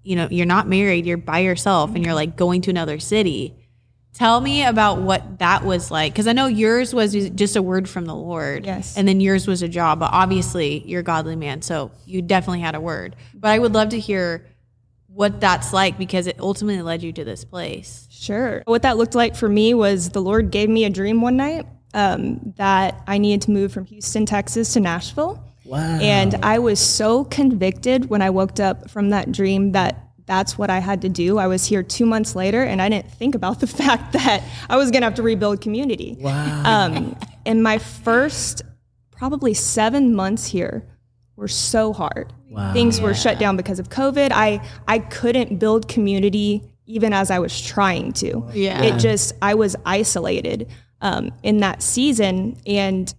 you 0.06 0.14
know, 0.14 0.28
you're 0.30 0.46
not 0.46 0.68
married, 0.68 1.04
you're 1.04 1.16
by 1.16 1.40
yourself 1.40 1.94
and 1.96 2.04
you're 2.04 2.14
like 2.14 2.36
going 2.36 2.62
to 2.62 2.70
another 2.70 3.00
city. 3.00 3.56
Tell 4.16 4.40
me 4.40 4.64
about 4.64 5.02
what 5.02 5.40
that 5.40 5.62
was 5.62 5.90
like. 5.90 6.12
Because 6.12 6.26
I 6.26 6.32
know 6.32 6.46
yours 6.46 6.94
was 6.94 7.12
just 7.30 7.54
a 7.54 7.60
word 7.60 7.86
from 7.86 8.06
the 8.06 8.14
Lord. 8.14 8.64
Yes. 8.64 8.96
And 8.96 9.06
then 9.06 9.20
yours 9.20 9.46
was 9.46 9.62
a 9.62 9.68
job. 9.68 10.00
But 10.00 10.10
obviously, 10.10 10.82
you're 10.86 11.00
a 11.00 11.04
godly 11.04 11.36
man. 11.36 11.60
So 11.60 11.90
you 12.06 12.22
definitely 12.22 12.60
had 12.60 12.74
a 12.74 12.80
word. 12.80 13.14
But 13.34 13.50
I 13.50 13.58
would 13.58 13.74
love 13.74 13.90
to 13.90 14.00
hear 14.00 14.46
what 15.08 15.38
that's 15.38 15.72
like 15.74 15.98
because 15.98 16.26
it 16.26 16.40
ultimately 16.40 16.80
led 16.80 17.02
you 17.02 17.12
to 17.12 17.24
this 17.24 17.44
place. 17.44 18.08
Sure. 18.10 18.62
What 18.64 18.82
that 18.82 18.96
looked 18.96 19.14
like 19.14 19.36
for 19.36 19.50
me 19.50 19.74
was 19.74 20.08
the 20.08 20.22
Lord 20.22 20.50
gave 20.50 20.70
me 20.70 20.86
a 20.86 20.90
dream 20.90 21.20
one 21.20 21.36
night 21.36 21.66
um, 21.92 22.54
that 22.56 23.02
I 23.06 23.18
needed 23.18 23.42
to 23.42 23.50
move 23.50 23.70
from 23.70 23.84
Houston, 23.84 24.24
Texas 24.24 24.72
to 24.72 24.80
Nashville. 24.80 25.42
Wow. 25.66 25.98
And 26.00 26.36
I 26.36 26.58
was 26.58 26.80
so 26.80 27.24
convicted 27.24 28.08
when 28.08 28.22
I 28.22 28.30
woke 28.30 28.60
up 28.60 28.88
from 28.90 29.10
that 29.10 29.30
dream 29.32 29.72
that 29.72 30.05
that's 30.26 30.58
what 30.58 30.70
I 30.70 30.80
had 30.80 31.02
to 31.02 31.08
do. 31.08 31.38
I 31.38 31.46
was 31.46 31.66
here 31.66 31.82
two 31.82 32.04
months 32.04 32.34
later 32.34 32.62
and 32.62 32.82
I 32.82 32.88
didn't 32.88 33.10
think 33.12 33.34
about 33.34 33.60
the 33.60 33.66
fact 33.66 34.12
that 34.12 34.42
I 34.68 34.76
was 34.76 34.90
going 34.90 35.02
to 35.02 35.06
have 35.06 35.14
to 35.14 35.22
rebuild 35.22 35.60
community. 35.60 36.16
Wow. 36.18 36.62
Um, 36.64 37.16
and 37.44 37.62
my 37.62 37.78
first 37.78 38.62
probably 39.12 39.54
seven 39.54 40.14
months 40.14 40.46
here 40.46 40.86
were 41.36 41.48
so 41.48 41.92
hard. 41.92 42.32
Wow. 42.50 42.72
Things 42.72 43.00
were 43.00 43.14
shut 43.14 43.38
down 43.38 43.56
because 43.56 43.78
of 43.78 43.88
COVID. 43.88 44.30
I, 44.32 44.66
I 44.88 44.98
couldn't 44.98 45.58
build 45.58 45.88
community 45.88 46.62
even 46.86 47.12
as 47.12 47.30
I 47.30 47.38
was 47.38 47.60
trying 47.60 48.12
to. 48.14 48.48
Yeah. 48.52 48.82
It 48.82 48.98
just, 48.98 49.34
I 49.42 49.54
was 49.54 49.74
isolated 49.84 50.68
um, 51.00 51.32
in 51.42 51.58
that 51.58 51.82
season. 51.82 52.56
And 52.66 53.12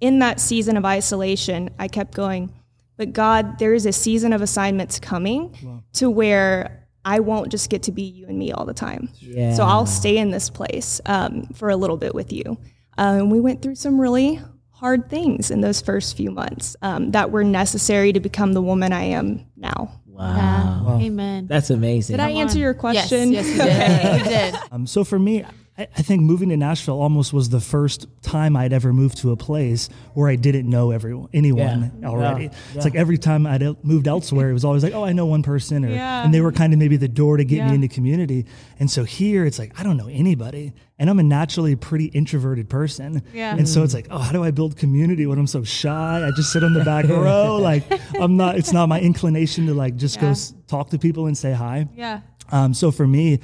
in 0.00 0.20
that 0.20 0.40
season 0.40 0.76
of 0.76 0.84
isolation, 0.84 1.70
I 1.78 1.88
kept 1.88 2.14
going, 2.14 2.52
but 2.98 3.14
God, 3.14 3.58
there 3.58 3.72
is 3.72 3.86
a 3.86 3.92
season 3.92 4.34
of 4.34 4.42
assignments 4.42 5.00
coming 5.00 5.56
to 5.94 6.10
where 6.10 6.86
I 7.04 7.20
won't 7.20 7.50
just 7.50 7.70
get 7.70 7.84
to 7.84 7.92
be 7.92 8.02
you 8.02 8.26
and 8.26 8.38
me 8.38 8.52
all 8.52 8.66
the 8.66 8.74
time. 8.74 9.08
Yeah. 9.14 9.54
So 9.54 9.62
I'll 9.62 9.86
stay 9.86 10.18
in 10.18 10.30
this 10.30 10.50
place 10.50 11.00
um, 11.06 11.44
for 11.54 11.70
a 11.70 11.76
little 11.76 11.96
bit 11.96 12.14
with 12.14 12.32
you. 12.32 12.58
Uh, 12.98 13.16
and 13.18 13.32
we 13.32 13.40
went 13.40 13.62
through 13.62 13.76
some 13.76 13.98
really 13.98 14.40
hard 14.70 15.08
things 15.08 15.50
in 15.50 15.60
those 15.60 15.80
first 15.80 16.16
few 16.16 16.30
months 16.30 16.76
um, 16.82 17.12
that 17.12 17.30
were 17.30 17.44
necessary 17.44 18.12
to 18.12 18.20
become 18.20 18.52
the 18.52 18.60
woman 18.62 18.92
I 18.92 19.04
am 19.04 19.46
now. 19.56 20.00
Wow. 20.06 20.98
Amen. 21.00 21.46
That's 21.46 21.70
amazing. 21.70 22.14
Did 22.14 22.20
I 22.20 22.30
answer 22.30 22.58
your 22.58 22.74
question? 22.74 23.32
Yes, 23.32 23.46
yes, 23.46 23.56
you 23.56 24.24
did. 24.24 24.52
you 24.52 24.58
did. 24.60 24.72
Um, 24.72 24.86
so 24.86 25.04
for 25.04 25.18
me, 25.18 25.44
I, 25.78 25.82
I 25.96 26.02
think 26.02 26.22
moving 26.22 26.48
to 26.48 26.56
Nashville 26.56 27.00
almost 27.00 27.32
was 27.32 27.48
the 27.50 27.60
first 27.60 28.06
time 28.22 28.56
I'd 28.56 28.72
ever 28.72 28.92
moved 28.92 29.18
to 29.18 29.30
a 29.30 29.36
place 29.36 29.88
where 30.14 30.28
I 30.28 30.36
didn't 30.36 30.68
know 30.68 30.90
everyone, 30.90 31.28
anyone 31.32 31.92
Yeah. 32.02 32.08
already. 32.08 32.44
Yeah. 32.44 32.50
It's 32.74 32.84
like 32.84 32.96
every 32.96 33.16
time 33.16 33.46
I'd 33.46 33.62
moved 33.84 34.08
elsewhere, 34.08 34.50
it 34.50 34.52
was 34.54 34.64
always 34.64 34.82
like, 34.82 34.92
oh, 34.94 35.04
I 35.04 35.12
know 35.12 35.26
one 35.26 35.42
person, 35.42 35.84
or 35.84 35.90
Yeah. 35.90 36.24
and 36.24 36.34
they 36.34 36.40
were 36.40 36.52
kind 36.52 36.72
of 36.72 36.78
maybe 36.78 36.96
the 36.96 37.08
door 37.08 37.36
to 37.36 37.44
get 37.44 37.58
Yeah. 37.58 37.68
me 37.68 37.76
into 37.76 37.88
community. 37.88 38.46
And 38.80 38.90
so 38.90 39.04
here, 39.04 39.44
it's 39.44 39.58
like 39.58 39.78
I 39.78 39.82
don't 39.84 39.96
know 39.96 40.08
anybody, 40.08 40.72
and 40.98 41.08
I'm 41.08 41.18
a 41.20 41.22
naturally 41.22 41.76
pretty 41.76 42.06
introverted 42.06 42.68
person. 42.68 43.22
Yeah. 43.32 43.54
And 43.56 43.68
so 43.68 43.84
it's 43.84 43.94
like, 43.94 44.08
oh, 44.10 44.18
how 44.18 44.32
do 44.32 44.42
I 44.42 44.50
build 44.50 44.76
community 44.76 45.26
when 45.26 45.38
I'm 45.38 45.46
so 45.46 45.62
shy? 45.62 46.26
I 46.26 46.30
just 46.34 46.52
sit 46.52 46.64
on 46.64 46.72
the 46.74 46.84
back 46.84 47.06
row, 47.08 47.56
like 47.56 47.84
I'm 48.20 48.36
not. 48.36 48.56
It's 48.56 48.72
not 48.72 48.88
my 48.88 49.00
inclination 49.00 49.66
to 49.66 49.74
like 49.74 49.94
just 49.96 50.20
go 50.20 50.28
s- 50.28 50.54
talk 50.66 50.90
to 50.90 50.98
people 50.98 51.26
and 51.26 51.38
say 51.38 51.52
hi. 51.52 51.86
Yeah. 51.96 52.20
Um, 52.50 52.74
so 52.74 52.90
for 52.90 53.06
me, 53.06 53.40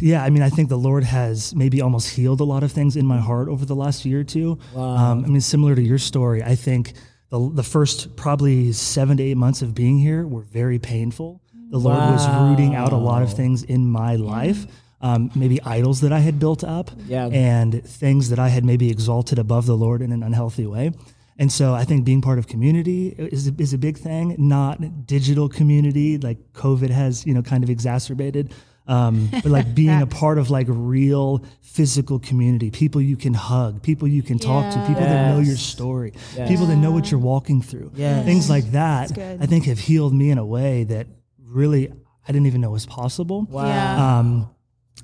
yeah, 0.00 0.22
I 0.22 0.30
mean, 0.30 0.42
I 0.42 0.50
think 0.50 0.68
the 0.68 0.78
Lord 0.78 1.04
has 1.04 1.54
maybe 1.54 1.80
almost 1.80 2.10
healed 2.10 2.40
a 2.40 2.44
lot 2.44 2.62
of 2.62 2.72
things 2.72 2.96
in 2.96 3.06
my 3.06 3.18
heart 3.18 3.48
over 3.48 3.64
the 3.64 3.76
last 3.76 4.04
year 4.04 4.20
or 4.20 4.24
two. 4.24 4.58
Um, 4.74 5.24
I 5.24 5.28
mean, 5.28 5.40
similar 5.40 5.74
to 5.74 5.82
your 5.82 5.98
story, 5.98 6.42
I 6.42 6.54
think 6.54 6.92
the, 7.30 7.50
the 7.52 7.62
first 7.62 8.16
probably 8.16 8.72
seven 8.72 9.16
to 9.18 9.22
eight 9.22 9.36
months 9.36 9.62
of 9.62 9.74
being 9.74 9.98
here 9.98 10.26
were 10.26 10.42
very 10.42 10.78
painful. 10.78 11.40
The 11.70 11.78
Lord 11.78 11.98
was 11.98 12.28
rooting 12.28 12.74
out 12.76 12.92
a 12.92 12.96
lot 12.96 13.22
of 13.22 13.32
things 13.34 13.62
in 13.64 13.86
my 13.90 14.16
life. 14.16 14.66
Um, 15.00 15.30
maybe 15.34 15.60
idols 15.62 16.00
that 16.00 16.12
I 16.12 16.20
had 16.20 16.38
built 16.38 16.64
up 16.64 16.90
Yeah. 17.06 17.26
and 17.26 17.84
things 17.84 18.30
that 18.30 18.38
I 18.38 18.48
had 18.48 18.64
maybe 18.64 18.90
exalted 18.90 19.38
above 19.38 19.66
the 19.66 19.76
Lord 19.76 20.00
in 20.00 20.10
an 20.10 20.22
unhealthy 20.22 20.66
way. 20.66 20.92
And 21.38 21.52
so 21.52 21.74
I 21.74 21.84
think 21.84 22.06
being 22.06 22.22
part 22.22 22.38
of 22.38 22.46
community 22.48 23.08
is 23.08 23.46
a, 23.46 23.52
is 23.58 23.74
a 23.74 23.78
big 23.78 23.98
thing, 23.98 24.34
not 24.38 25.06
digital 25.06 25.50
community 25.50 26.16
like 26.16 26.38
COVID 26.54 26.88
has, 26.88 27.26
you 27.26 27.34
know, 27.34 27.42
kind 27.42 27.62
of 27.62 27.68
exacerbated. 27.68 28.54
Um, 28.88 29.28
but 29.32 29.46
like 29.46 29.74
being 29.74 30.00
a 30.02 30.06
part 30.06 30.38
of 30.38 30.50
like 30.50 30.66
real 30.68 31.44
physical 31.60 32.18
community, 32.18 32.70
people 32.70 33.00
you 33.00 33.16
can 33.16 33.34
hug, 33.34 33.82
people 33.82 34.08
you 34.08 34.22
can 34.22 34.38
talk 34.38 34.72
to, 34.72 34.78
people 34.86 35.02
that 35.02 35.34
know 35.34 35.40
your 35.40 35.56
story, 35.56 36.12
people 36.46 36.66
that 36.66 36.76
know 36.76 36.90
what 36.92 37.10
you're 37.10 37.20
walking 37.20 37.60
through, 37.62 37.90
Yes. 37.94 38.24
things 38.24 38.48
like 38.48 38.70
that. 38.72 39.16
I 39.18 39.46
think 39.46 39.64
have 39.66 39.78
healed 39.78 40.14
me 40.14 40.30
in 40.30 40.38
a 40.38 40.46
way 40.46 40.84
that 40.84 41.06
really 41.44 41.90
I 42.28 42.32
didn't 42.32 42.46
even 42.46 42.60
know 42.60 42.70
was 42.70 42.86
possible. 42.86 43.46
Yeah. 43.52 44.18
Um, 44.18 44.50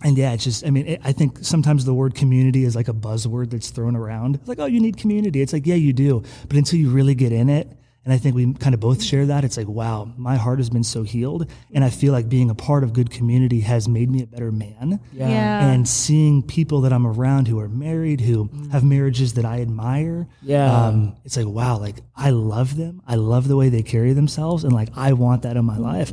and 0.03 0.17
yeah, 0.19 0.33
it's 0.33 0.43
just, 0.45 0.67
I 0.67 0.71
mean, 0.71 0.87
it, 0.87 1.01
I 1.05 1.12
think 1.12 1.39
sometimes 1.43 1.85
the 1.85 1.95
word 1.95 2.15
community 2.15 2.65
is 2.65 2.75
like 2.75 2.89
a 2.89 2.93
buzzword 2.95 3.51
that's 3.51 3.71
thrown 3.71 3.95
around. 3.95 4.37
It's 4.37 4.49
like, 4.49 4.59
oh, 4.59 4.67
you 4.67 4.81
need 4.81 4.97
community. 4.97 5.41
It's 5.43 5.53
like, 5.53 5.67
yeah, 5.67 5.77
you 5.77 5.93
do. 5.93 6.23
But 6.49 6.57
until 6.57 6.81
you 6.81 6.91
really 6.91 7.15
get 7.15 7.31
in 7.31 7.49
it, 7.49 7.69
and 8.04 8.12
I 8.12 8.18
think 8.18 8.35
we 8.35 8.52
kind 8.54 8.75
of 8.75 8.80
both 8.80 9.02
share 9.02 9.26
that, 9.26 9.44
it's 9.44 9.56
like, 9.56 9.68
wow, 9.68 10.11
my 10.16 10.37
heart 10.37 10.59
has 10.59 10.68
been 10.71 10.82
so 10.82 11.04
healed. 11.04 11.49
And 11.73 11.85
I 11.85 11.90
feel 11.90 12.12
like 12.12 12.28
being 12.28 12.50
a 12.50 12.54
part 12.54 12.82
of 12.82 12.92
good 12.92 13.11
community 13.11 13.61
has 13.61 13.88
made 13.88 14.11
me 14.11 14.23
a 14.23 14.26
better 14.26 14.50
man. 14.50 14.99
Yeah. 15.12 15.66
And 15.68 15.87
seeing 15.88 16.42
people 16.42 16.80
that 16.80 16.92
I'm 16.92 17.06
around 17.06 17.47
who 17.47 17.61
are 17.61 17.68
married, 17.68 18.21
who 18.21 18.50
have 18.73 18.82
marriages 18.82 19.35
that 19.35 19.44
I 19.44 19.61
admire. 19.61 20.26
Yeah. 20.42 20.87
Um, 20.87 21.14
it's 21.25 21.37
like, 21.37 21.47
wow, 21.47 21.78
like 21.78 21.99
I 22.16 22.30
love 22.30 22.76
them. 22.76 23.02
I 23.06 23.14
love 23.14 23.47
the 23.47 23.56
way 23.56 23.68
they 23.68 23.82
carry 23.85 24.12
themselves. 24.14 24.64
And 24.64 24.73
like, 24.73 24.88
I 24.97 25.12
want 25.12 25.42
that 25.42 25.56
in 25.56 25.64
my 25.64 25.76
life. 25.78 26.12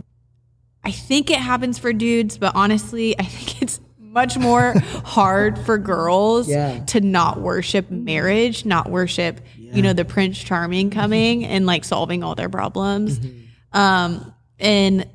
I 0.83 0.91
think 0.91 1.29
it 1.31 1.39
happens 1.39 1.77
for 1.79 1.91
dudes, 1.91 2.37
but 2.37 2.55
honestly, 2.55 3.17
I 3.19 3.23
think 3.23 3.61
it's 3.63 3.81
much 3.97 4.37
more 4.37 4.73
hard 5.05 5.59
for 5.59 5.77
girls 5.77 6.47
Yeah. 6.49 6.83
to 6.85 7.01
not 7.01 7.41
worship 7.41 7.91
marriage, 7.91 8.65
not 8.65 8.89
worship, 8.89 9.39
you 9.75 9.81
know, 9.81 9.93
the 9.93 10.05
Prince 10.05 10.37
Charming 10.37 10.89
mm-hmm. 10.89 10.99
coming 10.99 11.45
and 11.45 11.65
like 11.65 11.83
solving 11.83 12.23
all 12.23 12.35
their 12.35 12.49
problems. 12.49 13.19
Mm-hmm. 13.19 13.77
Um, 13.77 14.33
and 14.59 15.07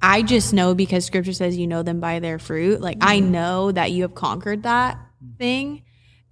I 0.00 0.22
just 0.22 0.52
know 0.52 0.74
because 0.74 1.04
scripture 1.04 1.32
says 1.32 1.56
you 1.56 1.66
know 1.66 1.82
them 1.82 2.00
by 2.00 2.18
their 2.18 2.38
fruit. 2.38 2.80
Like 2.80 2.98
I 3.00 3.20
mm-hmm. 3.20 3.30
know 3.30 3.72
that 3.72 3.92
you 3.92 4.02
have 4.02 4.14
conquered 4.14 4.64
that 4.64 4.98
thing. 5.38 5.82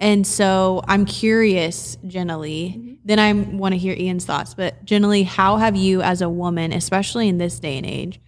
And 0.00 0.26
so 0.26 0.82
I'm 0.88 1.04
curious, 1.04 1.96
generally. 2.06 2.98
Then 3.04 3.18
I 3.18 3.32
want 3.32 3.72
to 3.72 3.78
hear 3.78 3.94
Ian's 3.94 4.24
thoughts, 4.24 4.54
but 4.54 4.82
generally, 4.84 5.22
how 5.24 5.58
have 5.58 5.76
you 5.76 6.00
as 6.00 6.22
a 6.22 6.28
woman, 6.28 6.72
especially 6.72 7.28
in 7.28 7.36
this 7.36 7.60
day 7.60 7.76
and 7.76 7.86
age, 7.86 8.18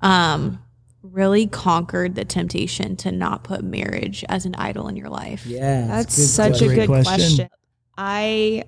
um, 0.00 0.60
really 1.02 1.46
conquered 1.46 2.16
the 2.16 2.24
temptation 2.24 2.96
to 2.96 3.12
not 3.12 3.44
put 3.44 3.62
marriage 3.62 4.24
as 4.28 4.46
an 4.46 4.56
idol 4.56 4.88
in 4.88 4.96
your 4.96 5.10
life? 5.10 5.46
Yeah. 5.46 5.86
That's 5.86 6.16
good 6.16 6.26
such 6.26 6.50
question. 6.58 6.70
a 6.70 6.74
good 6.74 6.88
question. 6.88 7.04
question. 7.04 7.48
I 7.96 8.64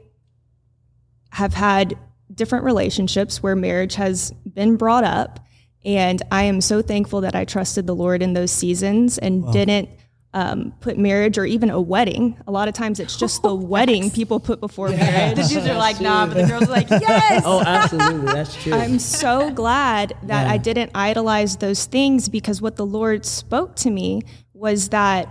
have 1.34 1.52
had 1.52 1.98
different 2.32 2.64
relationships 2.64 3.42
where 3.42 3.56
marriage 3.56 3.96
has 3.96 4.32
been 4.46 4.76
brought 4.76 5.02
up, 5.02 5.40
and 5.84 6.22
I 6.30 6.44
am 6.44 6.60
so 6.60 6.80
thankful 6.80 7.22
that 7.22 7.34
I 7.34 7.44
trusted 7.44 7.88
the 7.88 7.94
Lord 7.94 8.22
in 8.22 8.34
those 8.34 8.52
seasons 8.52 9.18
and 9.18 9.52
didn't 9.52 9.88
um, 10.32 10.72
put 10.80 10.96
marriage 10.96 11.36
or 11.36 11.44
even 11.44 11.70
a 11.70 11.80
wedding. 11.80 12.36
A 12.46 12.52
lot 12.52 12.68
of 12.68 12.74
times 12.74 13.00
it's 13.00 13.16
just 13.16 13.42
the 13.42 13.52
wedding 13.72 14.12
people 14.12 14.38
put 14.38 14.60
before 14.60 14.90
marriage. 14.90 15.36
The 15.36 15.42
dudes 15.42 15.66
are 15.66 15.76
like, 15.76 16.00
nah, 16.00 16.26
but 16.26 16.34
the 16.34 16.46
girls 16.46 16.68
are 16.68 16.72
like, 16.72 16.88
yes. 16.90 17.42
Oh, 17.44 17.60
absolutely. 17.64 18.32
That's 18.32 18.54
true. 18.62 18.72
I'm 18.72 19.00
so 19.00 19.50
glad 19.50 20.14
that 20.22 20.46
I 20.46 20.56
didn't 20.56 20.92
idolize 20.94 21.56
those 21.56 21.84
things 21.84 22.28
because 22.28 22.62
what 22.62 22.76
the 22.76 22.86
Lord 22.86 23.26
spoke 23.26 23.74
to 23.76 23.90
me 23.90 24.22
was 24.52 24.90
that 24.90 25.28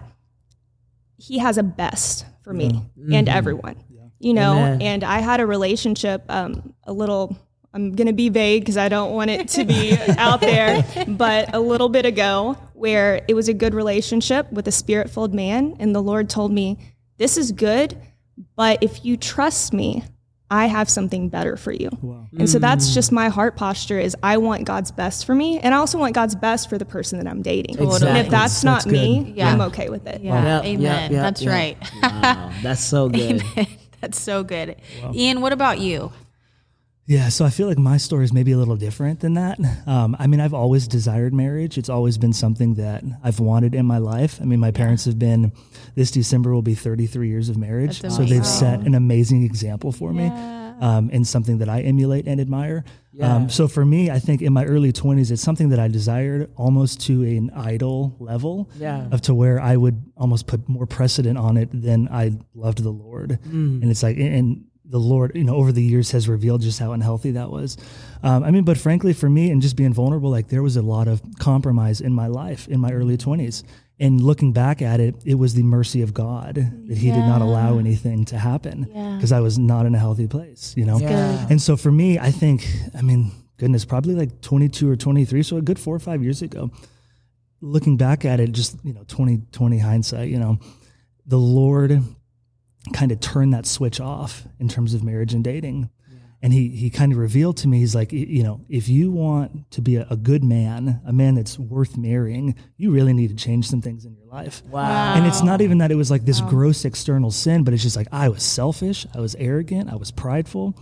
He 1.18 1.38
has 1.40 1.58
a 1.58 1.64
best 1.64 2.26
for 2.44 2.54
me 2.54 2.84
and 3.12 3.30
everyone. 3.30 3.78
You 4.24 4.34
know, 4.34 4.54
Amen. 4.54 4.82
and 4.82 5.04
I 5.04 5.20
had 5.20 5.40
a 5.40 5.46
relationship 5.46 6.24
um, 6.30 6.74
a 6.84 6.94
little. 6.94 7.38
I'm 7.76 7.92
going 7.94 8.08
to 8.08 8.14
be 8.14 8.30
vague 8.30 8.62
because 8.62 8.78
I 8.78 8.88
don't 8.88 9.14
want 9.14 9.32
it 9.32 9.48
to 9.50 9.66
be 9.66 9.98
out 10.18 10.42
there, 10.42 10.86
but 11.08 11.56
a 11.56 11.60
little 11.60 11.90
bit 11.90 12.06
ago 12.06 12.56
where 12.74 13.26
it 13.28 13.34
was 13.34 13.50
a 13.50 13.54
good 13.54 13.74
relationship 13.74 14.52
with 14.52 14.68
a 14.68 14.72
spirit 14.72 15.10
filled 15.10 15.34
man. 15.34 15.76
And 15.80 15.96
the 15.96 16.02
Lord 16.02 16.30
told 16.30 16.52
me, 16.52 16.78
This 17.18 17.36
is 17.36 17.52
good, 17.52 17.98
but 18.56 18.84
if 18.84 19.04
you 19.04 19.18
trust 19.18 19.74
me, 19.74 20.04
I 20.52 20.68
have 20.68 20.88
something 20.88 21.30
better 21.30 21.58
for 21.58 21.72
you. 21.72 21.90
And 22.38 22.48
so 22.48 22.60
that's 22.60 22.94
just 22.94 23.12
my 23.12 23.30
heart 23.30 23.56
posture 23.56 23.98
is 23.98 24.16
I 24.22 24.38
want 24.38 24.66
God's 24.66 24.92
best 24.92 25.26
for 25.26 25.34
me. 25.34 25.60
And 25.60 25.74
I 25.74 25.78
also 25.78 25.98
want 25.98 26.14
God's 26.14 26.36
best 26.36 26.70
for 26.70 26.78
the 26.78 26.86
person 26.86 27.18
that 27.18 27.28
I'm 27.28 27.42
dating. 27.42 27.80
And 27.80 27.92
if 27.92 28.30
that's 28.30 28.64
not 28.64 28.84
That's 28.84 28.86
me. 28.86 29.34
Yeah. 29.36 29.52
I'm 29.52 29.62
okay 29.62 29.90
with 29.90 30.06
it. 30.06 30.22
Yeah, 30.22 30.58
Yep, 30.58 30.66
amen. 30.66 30.82
yep, 30.82 31.12
yep, 31.12 31.22
That's 31.24 31.42
yep. 31.42 31.52
right. 31.52 31.78
Wow, 32.04 32.52
that's 32.62 32.84
so 32.84 33.10
good. 33.10 33.44
That's 34.04 34.20
so 34.20 34.44
good. 34.44 34.76
Ian, 35.14 35.40
what 35.40 35.54
about 35.54 35.80
you? 35.80 36.12
Yeah, 37.06 37.30
so 37.30 37.46
I 37.46 37.50
feel 37.50 37.70
like 37.70 37.78
my 37.78 37.96
story 37.96 38.26
is 38.26 38.34
maybe 38.34 38.52
a 38.52 38.58
little 38.58 38.76
different 38.76 39.22
than 39.22 39.36
that. 39.36 39.60
Um, 39.88 40.18
I 40.20 40.28
mean, 40.28 40.42
I've 40.42 40.54
always 40.54 40.90
desired 40.90 41.34
marriage. 41.34 41.78
It's 41.78 41.88
always 41.88 42.18
been 42.18 42.34
something 42.34 42.74
that 42.74 43.02
I've 43.24 43.40
wanted 43.40 43.74
in 43.74 43.86
my 43.86 44.00
life. 44.00 44.40
I 44.42 44.46
mean, 44.46 44.60
my 44.60 44.72
parents 44.72 45.06
have 45.06 45.18
been, 45.18 45.54
this 45.96 46.12
December 46.12 46.54
will 46.54 46.62
be 46.62 46.76
33 46.76 47.30
years 47.30 47.48
of 47.48 47.56
marriage. 47.56 48.02
So 48.02 48.24
they've 48.26 48.46
set 48.46 48.82
an 48.82 48.94
amazing 48.94 49.44
example 49.44 49.94
for 49.94 50.12
me 50.12 50.30
um, 50.84 51.10
and 51.14 51.26
something 51.26 51.58
that 51.60 51.70
I 51.70 51.80
emulate 51.82 52.28
and 52.28 52.40
admire. 52.42 52.84
Um, 53.22 53.48
so 53.50 53.68
for 53.68 53.86
me, 53.86 54.10
I 54.10 54.20
think 54.20 54.42
in 54.42 54.52
my 54.54 54.66
early 54.66 54.92
20s, 54.92 55.32
it's 55.32 55.42
something 55.42 55.70
that 55.70 55.80
I 55.80 55.88
desired 55.88 56.50
almost 56.58 57.00
to 57.08 57.22
an 57.24 57.52
idol 57.52 58.16
level 58.20 58.70
Yeah. 58.78 59.08
of 59.12 59.22
to 59.22 59.34
where 59.42 59.60
I 59.62 59.78
would 59.78 59.98
almost 60.18 60.48
put 60.48 60.68
more 60.68 60.88
precedent 60.88 61.38
on 61.38 61.58
it 61.58 61.70
than 61.72 62.08
I 62.10 62.26
loved 62.56 62.80
the 62.84 62.90
Lord. 63.06 63.40
And 63.52 63.84
it's 63.92 64.04
like, 64.04 64.18
and 64.18 64.66
the 64.86 65.00
Lord, 65.00 65.32
you 65.36 65.44
know, 65.44 65.56
over 65.56 65.72
the 65.72 65.82
years 65.84 66.12
has 66.12 66.28
revealed 66.28 66.62
just 66.62 66.80
how 66.80 66.92
unhealthy 66.92 67.32
that 67.32 67.50
was. 67.50 67.78
Um, 68.24 68.44
I 68.44 68.52
mean, 68.52 68.64
but 68.64 68.78
frankly, 68.78 69.14
for 69.14 69.30
me 69.30 69.50
and 69.52 69.62
just 69.62 69.76
being 69.76 69.94
vulnerable, 69.94 70.30
like 70.32 70.48
there 70.50 70.64
was 70.64 70.76
a 70.76 70.82
lot 70.82 71.08
of 71.08 71.22
compromise 71.40 72.02
in 72.02 72.14
my 72.14 72.28
life 72.28 72.68
in 72.68 72.80
my 72.80 72.92
early 72.92 73.18
20s. 73.18 73.64
And 74.04 74.20
looking 74.20 74.52
back 74.52 74.82
at 74.82 75.00
it, 75.00 75.16
it 75.24 75.36
was 75.36 75.54
the 75.54 75.64
mercy 75.64 76.02
of 76.02 76.14
God 76.14 76.56
that 76.56 76.98
He 76.98 77.10
did 77.10 77.26
not 77.26 77.42
allow 77.42 77.78
anything 77.78 78.26
to 78.26 78.38
happen 78.38 78.84
because 79.16 79.32
I 79.32 79.40
was 79.40 79.58
not 79.58 79.86
in 79.86 79.96
a 79.96 79.98
healthy 79.98 80.28
place, 80.28 80.74
you 80.76 80.84
know? 80.84 80.98
Yeah. 81.00 81.48
And 81.50 81.62
so 81.62 81.78
for 81.78 81.90
me, 81.90 82.20
I 82.20 82.30
think, 82.30 82.68
I 82.94 83.02
mean, 83.02 83.32
goodness, 83.56 83.86
probably 83.86 84.14
like 84.14 84.42
22 84.42 84.90
or 84.90 84.98
23, 84.98 85.42
so 85.44 85.56
a 85.56 85.62
good 85.62 85.80
four 85.80 85.96
or 85.96 86.00
five 86.00 86.22
years 86.22 86.42
ago, 86.42 86.70
looking 87.62 87.96
back 87.96 88.26
at 88.26 88.42
it, 88.42 88.52
just, 88.52 88.76
you 88.84 88.92
know, 88.92 89.06
2020 89.06 89.78
hindsight, 89.78 90.28
you 90.28 90.38
know, 90.38 90.60
the 91.26 91.40
Lord 91.40 92.04
kind 92.92 93.14
of 93.14 93.22
turned 93.22 93.54
that 93.54 93.66
switch 93.66 94.02
off 94.02 94.46
in 94.60 94.68
terms 94.68 94.94
of 94.94 95.02
marriage 95.02 95.34
and 95.34 95.46
dating. 95.46 95.90
And 96.44 96.52
he, 96.52 96.68
he 96.68 96.90
kind 96.90 97.14
of 97.14 97.18
revealed 97.18 97.56
to 97.58 97.70
me, 97.70 97.80
he's 97.80 97.96
like, 97.96 98.12
you 98.12 98.44
know, 98.44 98.60
if 98.68 98.90
you 98.90 99.12
want 99.12 99.72
to 99.72 99.82
be 99.82 99.96
a, 99.96 100.06
a 100.10 100.18
good 100.18 100.44
man, 100.44 101.00
a 101.08 101.14
man 101.14 101.36
that's 101.36 101.58
worth 101.58 101.96
marrying, 101.96 102.56
you 102.76 102.92
really 102.92 103.14
need 103.14 103.30
to 103.30 103.36
change 103.36 103.70
some 103.70 103.82
things 103.82 104.04
in 104.04 104.14
your 104.14 104.26
life. 104.26 104.62
Wow. 104.66 105.14
And 105.16 105.26
it's 105.26 105.42
not 105.42 105.62
even 105.62 105.78
that 105.78 105.90
it 105.90 105.96
was 105.96 106.12
like 106.12 106.26
this 106.26 106.42
gross 106.42 106.84
external 106.84 107.32
sin, 107.32 107.64
but 107.64 107.74
it's 107.74 107.82
just 107.82 107.96
like 107.96 108.10
I 108.12 108.28
was 108.28 108.44
selfish, 108.44 109.08
I 109.16 109.22
was 109.22 109.36
arrogant, 109.36 109.90
I 109.90 109.96
was 109.96 110.12
prideful. 110.12 110.76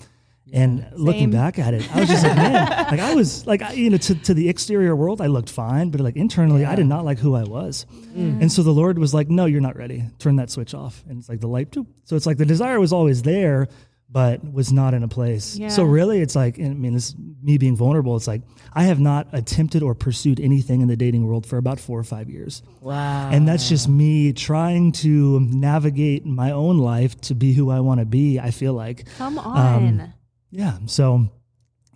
And 0.52 0.86
looking 0.96 1.30
back 1.32 1.60
at 1.60 1.74
it, 1.74 1.96
I 1.96 2.00
was 2.02 2.10
just 2.10 2.26
like, 2.26 2.36
man, 2.36 2.70
like 2.92 3.00
I 3.00 3.14
was 3.14 3.46
like, 3.48 3.62
I, 3.62 3.74
you 3.74 3.92
know, 3.92 3.98
to, 3.98 4.16
to 4.16 4.34
the 4.34 4.50
exterior 4.50 4.96
world, 4.96 5.22
I 5.22 5.28
looked 5.28 5.50
fine, 5.50 5.92
but 5.92 6.02
like 6.02 6.16
internally, 6.16 6.66
I 6.66 6.76
did 6.76 6.88
not 6.88 7.06
like 7.06 7.20
who 7.20 7.36
I 7.36 7.44
was. 7.44 7.86
Mm. 8.16 8.42
And 8.42 8.52
so 8.52 8.64
the 8.64 8.72
Lord 8.72 8.98
was 8.98 9.14
like, 9.14 9.30
no, 9.30 9.46
you're 9.46 9.62
not 9.62 9.78
ready. 9.78 10.04
Turn 10.20 10.38
that 10.38 10.50
switch 10.50 10.74
off. 10.74 11.04
And 11.08 11.20
it's 11.20 11.30
like 11.30 11.40
the 11.40 11.48
light, 11.48 11.72
toop. 11.72 11.88
so 12.04 12.16
it's 12.16 12.26
like 12.26 12.38
the 12.38 12.46
desire 12.46 12.80
was 12.80 12.92
always 12.92 13.22
there, 13.22 13.70
but 14.12 14.44
was 14.52 14.74
not 14.74 14.94
in 14.94 15.04
a 15.04 15.08
place. 15.08 15.56
Yeah. 15.56 15.70
So 15.70 15.84
really, 15.84 16.20
it's 16.20 16.36
like, 16.36 16.60
I 16.60 16.64
mean, 16.70 16.94
this 16.94 17.16
me 17.42 17.58
being 17.58 17.76
vulnerable. 17.78 18.16
It's 18.18 18.28
like 18.28 18.42
I 18.74 18.84
have 18.84 19.00
not 19.00 19.28
attempted 19.32 19.82
or 19.84 19.96
pursued 19.96 20.40
anything 20.40 20.82
in 20.82 20.88
the 20.90 20.98
dating 20.98 21.26
world 21.26 21.46
for 21.46 21.58
about 21.58 21.80
four 21.80 21.98
or 21.98 22.04
five 22.04 22.30
years, 22.30 22.62
Wow. 22.82 23.30
and 23.32 23.48
that's 23.48 23.70
just 23.70 23.88
me 23.88 24.34
trying 24.34 24.92
to 25.04 25.40
navigate 25.40 26.26
my 26.26 26.52
own 26.52 26.78
life 26.78 27.20
to 27.22 27.36
be 27.36 27.54
who 27.54 27.70
I 27.72 27.80
want 27.80 28.00
to 28.02 28.06
be. 28.06 28.40
I 28.40 28.52
feel 28.52 28.74
like, 28.74 29.08
Come 29.18 29.40
um, 29.40 29.46
on. 29.48 30.14
yeah. 30.52 30.78
So 30.88 31.30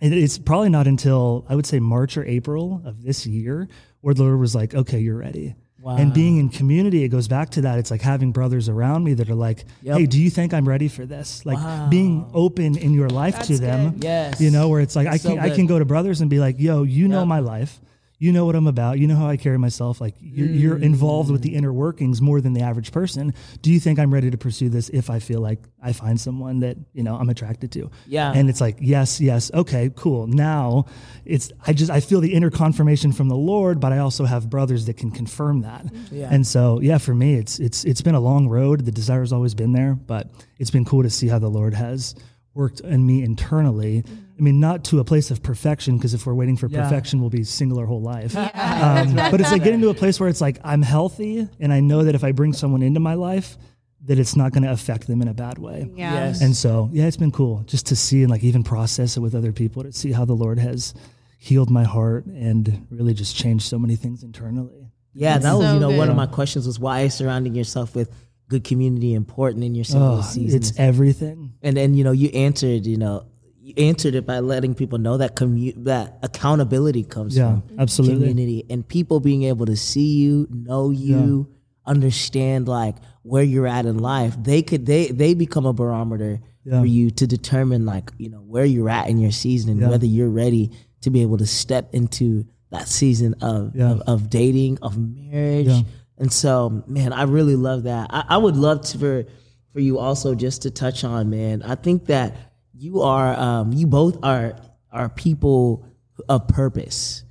it, 0.00 0.12
it's 0.12 0.38
probably 0.38 0.70
not 0.70 0.86
until 0.86 1.44
I 1.48 1.54
would 1.54 1.66
say 1.66 1.80
March 1.80 2.16
or 2.16 2.24
April 2.24 2.82
of 2.84 3.02
this 3.02 3.26
year 3.26 3.68
where 4.00 4.14
the 4.14 4.22
Lord 4.22 4.38
was 4.40 4.54
like, 4.54 4.74
"Okay, 4.74 4.98
you're 5.00 5.18
ready." 5.18 5.54
And 5.84 6.12
being 6.12 6.38
in 6.38 6.48
community, 6.48 7.04
it 7.04 7.08
goes 7.10 7.28
back 7.28 7.50
to 7.50 7.60
that. 7.62 7.78
It's 7.78 7.90
like 7.90 8.00
having 8.00 8.32
brothers 8.32 8.68
around 8.68 9.04
me 9.04 9.14
that 9.14 9.28
are 9.30 9.34
like, 9.34 9.64
Yep. 9.82 9.98
"Hey, 9.98 10.06
do 10.06 10.20
you 10.20 10.30
think 10.30 10.52
I'm 10.52 10.66
ready 10.66 10.88
for 10.88 11.06
this?" 11.06 11.44
Like 11.46 11.90
being 11.90 12.26
open 12.34 12.76
in 12.76 12.92
your 12.94 13.08
life 13.08 13.40
to 13.42 13.58
them. 13.58 13.92
good. 13.92 14.04
Yes. 14.04 14.40
You 14.40 14.50
know, 14.50 14.68
where 14.68 14.80
it's 14.80 14.96
like 14.96 15.06
I 15.06 15.16
So 15.18 15.30
can 15.30 15.38
I 15.38 15.50
can 15.50 15.66
go 15.66 15.78
to 15.78 15.84
brothers 15.84 16.20
and 16.20 16.28
be 16.30 16.40
like, 16.40 16.58
"Yo, 16.58 16.82
you 16.82 17.06
know 17.08 17.24
my 17.24 17.38
life. 17.40 17.78
You 18.18 18.32
know 18.32 18.46
what 18.46 18.54
I'm 18.56 18.66
about. 18.66 18.98
You 18.98 19.06
know 19.06 19.16
how 19.16 19.28
I 19.28 19.36
carry 19.36 19.58
myself. 19.58 20.00
Like 20.00 20.14
you're, 20.20 20.48
you're 20.48 20.78
involved 20.78 21.30
with 21.30 21.42
the 21.42 21.54
inner 21.54 21.72
workings 21.72 22.22
more 22.22 22.40
than 22.40 22.54
the 22.54 22.62
average 22.62 22.90
person. 22.90 23.34
Do 23.60 23.70
you 23.70 23.78
think 23.78 23.98
I'm 23.98 24.12
ready 24.12 24.30
to 24.30 24.38
pursue 24.38 24.70
this 24.70 24.88
if 24.88 25.10
I 25.10 25.18
feel 25.18 25.40
like 25.40 25.58
I 25.82 25.92
find 25.92 26.18
someone 26.18 26.60
that 26.60 26.78
you 26.94 27.02
know 27.02 27.16
I'm 27.16 27.28
attracted 27.28 27.72
to? 27.72 27.90
Yeah. 28.06 28.32
And 28.32 28.48
it's 28.48 28.60
like 28.60 28.78
yes, 28.80 29.20
yes, 29.20 29.50
okay, 29.52 29.90
cool. 29.94 30.26
Now 30.26 30.86
it's 31.26 31.52
I 31.66 31.74
just 31.74 31.90
I 31.90 32.00
feel 32.00 32.20
the 32.20 32.32
inner 32.32 32.50
confirmation 32.50 33.12
from 33.12 33.28
the 33.28 33.36
Lord, 33.36 33.80
but 33.80 33.92
I 33.92 33.98
also 33.98 34.24
have 34.24 34.48
brothers 34.48 34.86
that 34.86 34.96
can 34.96 35.10
confirm 35.10 35.60
that. 35.60 35.84
Yeah. 36.10 36.28
And 36.30 36.46
so 36.46 36.80
yeah, 36.80 36.98
for 36.98 37.14
me, 37.14 37.34
it's 37.34 37.58
it's 37.58 37.84
it's 37.84 38.00
been 38.00 38.14
a 38.14 38.20
long 38.20 38.48
road. 38.48 38.86
The 38.86 38.92
desire 38.92 39.20
has 39.20 39.32
always 39.32 39.54
been 39.54 39.72
there, 39.72 39.94
but 39.94 40.30
it's 40.58 40.70
been 40.70 40.86
cool 40.86 41.02
to 41.02 41.10
see 41.10 41.28
how 41.28 41.38
the 41.38 41.50
Lord 41.50 41.74
has 41.74 42.14
worked 42.54 42.80
in 42.80 43.06
me 43.06 43.22
internally. 43.22 44.04
I 44.38 44.42
mean, 44.42 44.60
not 44.60 44.84
to 44.84 45.00
a 45.00 45.04
place 45.04 45.30
of 45.30 45.42
perfection, 45.42 45.96
because 45.96 46.12
if 46.12 46.26
we're 46.26 46.34
waiting 46.34 46.56
for 46.56 46.66
Yeah. 46.68 46.82
perfection, 46.82 47.20
we'll 47.20 47.30
be 47.30 47.42
single 47.44 47.78
our 47.78 47.86
whole 47.86 48.02
life. 48.02 48.36
Um, 48.36 49.14
but 49.30 49.40
it's 49.40 49.50
like 49.50 49.64
getting 49.64 49.80
to 49.80 49.88
a 49.88 49.94
place 49.94 50.20
where 50.20 50.28
it's 50.28 50.40
like 50.42 50.58
I'm 50.62 50.82
healthy, 50.82 51.48
and 51.58 51.72
I 51.72 51.80
know 51.80 52.04
that 52.04 52.14
if 52.14 52.22
I 52.22 52.32
bring 52.32 52.52
someone 52.52 52.82
into 52.82 53.00
my 53.00 53.14
life, 53.14 53.56
that 54.04 54.18
it's 54.18 54.36
not 54.36 54.52
going 54.52 54.62
to 54.62 54.70
affect 54.70 55.06
them 55.06 55.22
in 55.22 55.28
a 55.28 55.34
bad 55.34 55.58
way. 55.58 55.90
yeah. 55.96 56.12
Yes. 56.26 56.40
And 56.42 56.54
so, 56.54 56.88
yeah, 56.92 57.06
it's 57.06 57.16
been 57.16 57.32
cool 57.32 57.64
just 57.66 57.86
to 57.86 57.96
see 57.96 58.22
and 58.22 58.30
like 58.30 58.44
even 58.44 58.62
process 58.62 59.16
it 59.16 59.20
with 59.20 59.34
other 59.34 59.52
people 59.52 59.82
to 59.82 59.92
see 59.92 60.12
how 60.12 60.24
the 60.24 60.34
Lord 60.34 60.58
has 60.58 60.94
healed 61.38 61.70
my 61.70 61.84
heart 61.84 62.26
and 62.26 62.86
really 62.90 63.14
just 63.14 63.34
changed 63.36 63.64
so 63.64 63.78
many 63.78 63.96
things 63.96 64.22
internally. 64.22 64.90
Yeah, 65.14 65.38
that 65.38 65.54
was 65.54 65.64
so 65.66 65.74
you 65.74 65.80
know 65.80 65.90
one 65.90 66.10
of 66.10 66.14
my 66.16 66.26
questions 66.26 66.66
was 66.66 66.78
why 66.78 67.00
is 67.00 67.14
surrounding 67.14 67.54
yourself 67.54 67.94
with 67.96 68.12
good 68.48 68.64
community 68.64 69.14
important 69.14 69.64
in 69.64 69.74
your 69.74 69.84
single 69.84 70.18
Oh, 70.18 70.20
season? 70.20 70.56
it's 70.60 70.78
everything. 70.78 71.54
and 71.62 71.74
then 71.76 71.94
you 71.94 72.04
know 72.04 72.12
you 72.12 72.28
answered 72.28 72.84
you 72.86 72.98
know 72.98 73.24
you 73.66 73.74
answered 73.88 74.14
it 74.14 74.24
by 74.26 74.38
letting 74.38 74.74
people 74.74 74.98
know 74.98 75.16
that 75.16 75.34
commu- 75.34 75.74
that 75.84 76.18
accountability 76.22 77.02
comes 77.02 77.36
Yeah, 77.36 77.60
from 77.66 77.80
absolutely. 77.80 78.18
community 78.28 78.64
and 78.70 78.86
people 78.86 79.18
being 79.20 79.42
able 79.42 79.66
to 79.66 79.76
see 79.76 80.10
you, 80.22 80.46
know 80.50 80.90
you, 80.90 81.48
understand 81.84 82.68
like 82.68 82.96
where 83.22 83.42
you're 83.42 83.66
at 83.66 83.86
in 83.86 83.98
life. 83.98 84.36
They 84.42 84.62
could 84.62 84.86
they 84.86 85.08
they 85.08 85.34
become 85.34 85.66
a 85.66 85.72
barometer 85.72 86.40
Yeah. 86.64 86.80
for 86.80 86.86
you 86.86 87.10
to 87.12 87.26
determine 87.26 87.86
like 87.86 88.10
you 88.18 88.28
know 88.28 88.38
where 88.40 88.64
you're 88.64 88.88
at 88.90 89.08
in 89.08 89.18
your 89.18 89.30
season 89.32 89.70
and 89.70 89.80
Yeah. 89.80 89.88
whether 89.90 90.06
you're 90.06 90.28
ready 90.44 90.70
to 91.02 91.10
be 91.10 91.22
able 91.22 91.38
to 91.38 91.46
step 91.46 91.94
into 91.94 92.44
that 92.70 92.88
season 92.88 93.34
of 93.40 93.74
Yeah. 93.74 93.92
of, 93.92 94.00
of 94.02 94.30
dating 94.30 94.78
of 94.82 94.98
marriage. 94.98 95.66
Yeah. 95.68 95.82
And 96.18 96.32
so, 96.32 96.82
man, 96.86 97.12
I 97.12 97.24
really 97.24 97.56
love 97.56 97.82
that. 97.84 98.08
I, 98.10 98.24
I 98.30 98.36
would 98.36 98.56
love 98.56 98.80
to 98.82 98.98
for 98.98 99.24
for 99.72 99.80
you 99.80 99.98
also 99.98 100.34
just 100.34 100.62
to 100.62 100.70
touch 100.70 101.04
on, 101.04 101.30
man. 101.30 101.62
I 101.62 101.74
think 101.74 102.06
that 102.06 102.36
you 102.76 103.02
are 103.02 103.38
um, 103.38 103.72
you 103.72 103.86
both 103.86 104.18
are 104.22 104.56
are 104.92 105.08
people 105.08 105.86
of 106.28 106.48
purpose, 106.48 107.24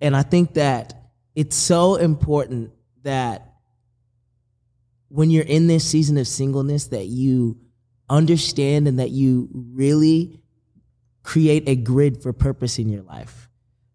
and 0.00 0.16
I 0.16 0.22
think 0.22 0.54
that 0.54 0.94
it's 1.34 1.56
so 1.56 1.96
important 1.96 2.72
that 3.02 3.52
when 5.08 5.30
you're 5.30 5.44
in 5.44 5.66
this 5.66 5.84
season 5.84 6.18
of 6.18 6.26
singleness 6.26 6.88
that 6.88 7.06
you 7.06 7.58
understand 8.08 8.88
and 8.88 8.98
that 8.98 9.10
you 9.10 9.48
really 9.52 10.40
create 11.22 11.68
a 11.68 11.76
grid 11.76 12.22
for 12.22 12.32
purpose 12.32 12.78
in 12.78 12.88
your 12.88 13.02
life. 13.02 13.48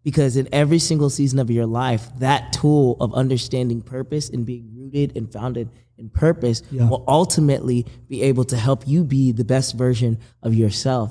Because 0.04 0.36
in 0.36 0.48
every 0.52 0.78
single 0.78 1.10
season 1.10 1.38
of 1.38 1.50
your 1.50 1.66
life 1.66 2.08
that 2.18 2.52
tool 2.52 2.96
of 3.00 3.14
understanding 3.14 3.80
purpose 3.80 4.28
and 4.28 4.44
being 4.44 4.68
rooted 4.74 5.16
and 5.16 5.32
founded 5.32 5.70
in 6.02 6.10
purpose 6.10 6.62
Yeah. 6.70 6.88
will 6.90 7.04
ultimately 7.08 7.86
be 8.08 8.18
able 8.30 8.44
to 8.52 8.56
help 8.56 8.86
you 8.86 9.04
be 9.04 9.32
the 9.32 9.44
best 9.54 9.76
version 9.84 10.18
of 10.42 10.54
yourself 10.62 11.08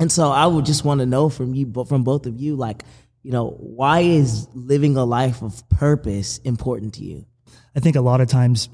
and 0.00 0.10
so 0.10 0.30
i 0.30 0.46
would 0.52 0.66
just 0.66 0.84
want 0.84 0.98
to 1.00 1.06
know 1.06 1.28
from 1.28 1.54
you 1.54 1.64
but 1.66 1.86
from 1.88 2.02
both 2.02 2.26
of 2.26 2.34
you 2.44 2.56
like 2.56 2.82
you 3.22 3.32
know 3.32 3.46
why 3.78 4.00
is 4.00 4.48
living 4.54 4.96
a 4.96 5.04
life 5.04 5.42
of 5.42 5.52
purpose 5.68 6.38
important 6.44 6.94
to 6.94 7.04
you 7.04 7.24
I 7.76 7.80
think 7.80 7.94
a 7.96 8.00
lot 8.00 8.20
of 8.22 8.28
times 8.28 8.70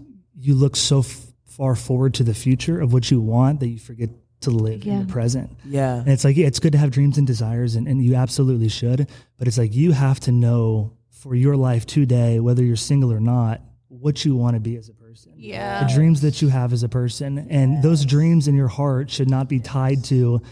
you 0.46 0.54
look 0.54 0.76
so 0.76 1.00
f- 1.00 1.26
far 1.44 1.74
forward 1.74 2.14
to 2.14 2.24
the 2.24 2.34
future 2.34 2.80
of 2.80 2.92
what 2.92 3.10
you 3.10 3.20
want 3.20 3.58
that 3.60 3.68
you 3.68 3.78
forget 3.80 4.10
to 4.42 4.50
live 4.50 4.86
in 4.86 5.06
the 5.06 5.12
present. 5.12 5.50
yeah 5.78 5.96
And 5.98 6.08
it's 6.08 6.22
like, 6.24 6.36
yeah, 6.36 6.46
it's 6.46 6.60
good 6.60 6.70
to 6.72 6.78
have 6.78 6.90
dreams 6.92 7.18
and 7.18 7.26
desires, 7.26 7.74
and, 7.76 7.88
and 7.88 8.00
you 8.06 8.14
absolutely 8.14 8.68
should. 8.68 9.08
But 9.38 9.48
it's 9.48 9.58
like 9.58 9.74
you 9.74 9.90
have 9.90 10.20
to 10.20 10.30
know 10.32 10.92
for 11.10 11.34
your 11.34 11.56
life 11.56 11.84
today, 11.84 12.38
whether 12.38 12.62
you're 12.64 12.76
single 12.92 13.12
or 13.12 13.18
not, 13.20 13.60
what 13.88 14.24
you 14.24 14.36
want 14.36 14.54
to 14.54 14.60
be 14.60 14.76
as 14.76 14.88
a 14.88 14.92
person. 14.94 15.01
Yeah. 15.36 15.84
The 15.84 15.92
dreams 15.92 16.20
that 16.22 16.42
you 16.42 16.48
have 16.48 16.72
as 16.72 16.82
a 16.82 16.88
person. 16.88 17.46
And 17.50 17.82
those 17.82 18.04
dreams 18.04 18.48
in 18.48 18.54
your 18.54 18.68
heart 18.68 19.10
should 19.10 19.28
not 19.28 19.48
be 19.48 19.60
tied 19.60 20.04
to 20.04 20.42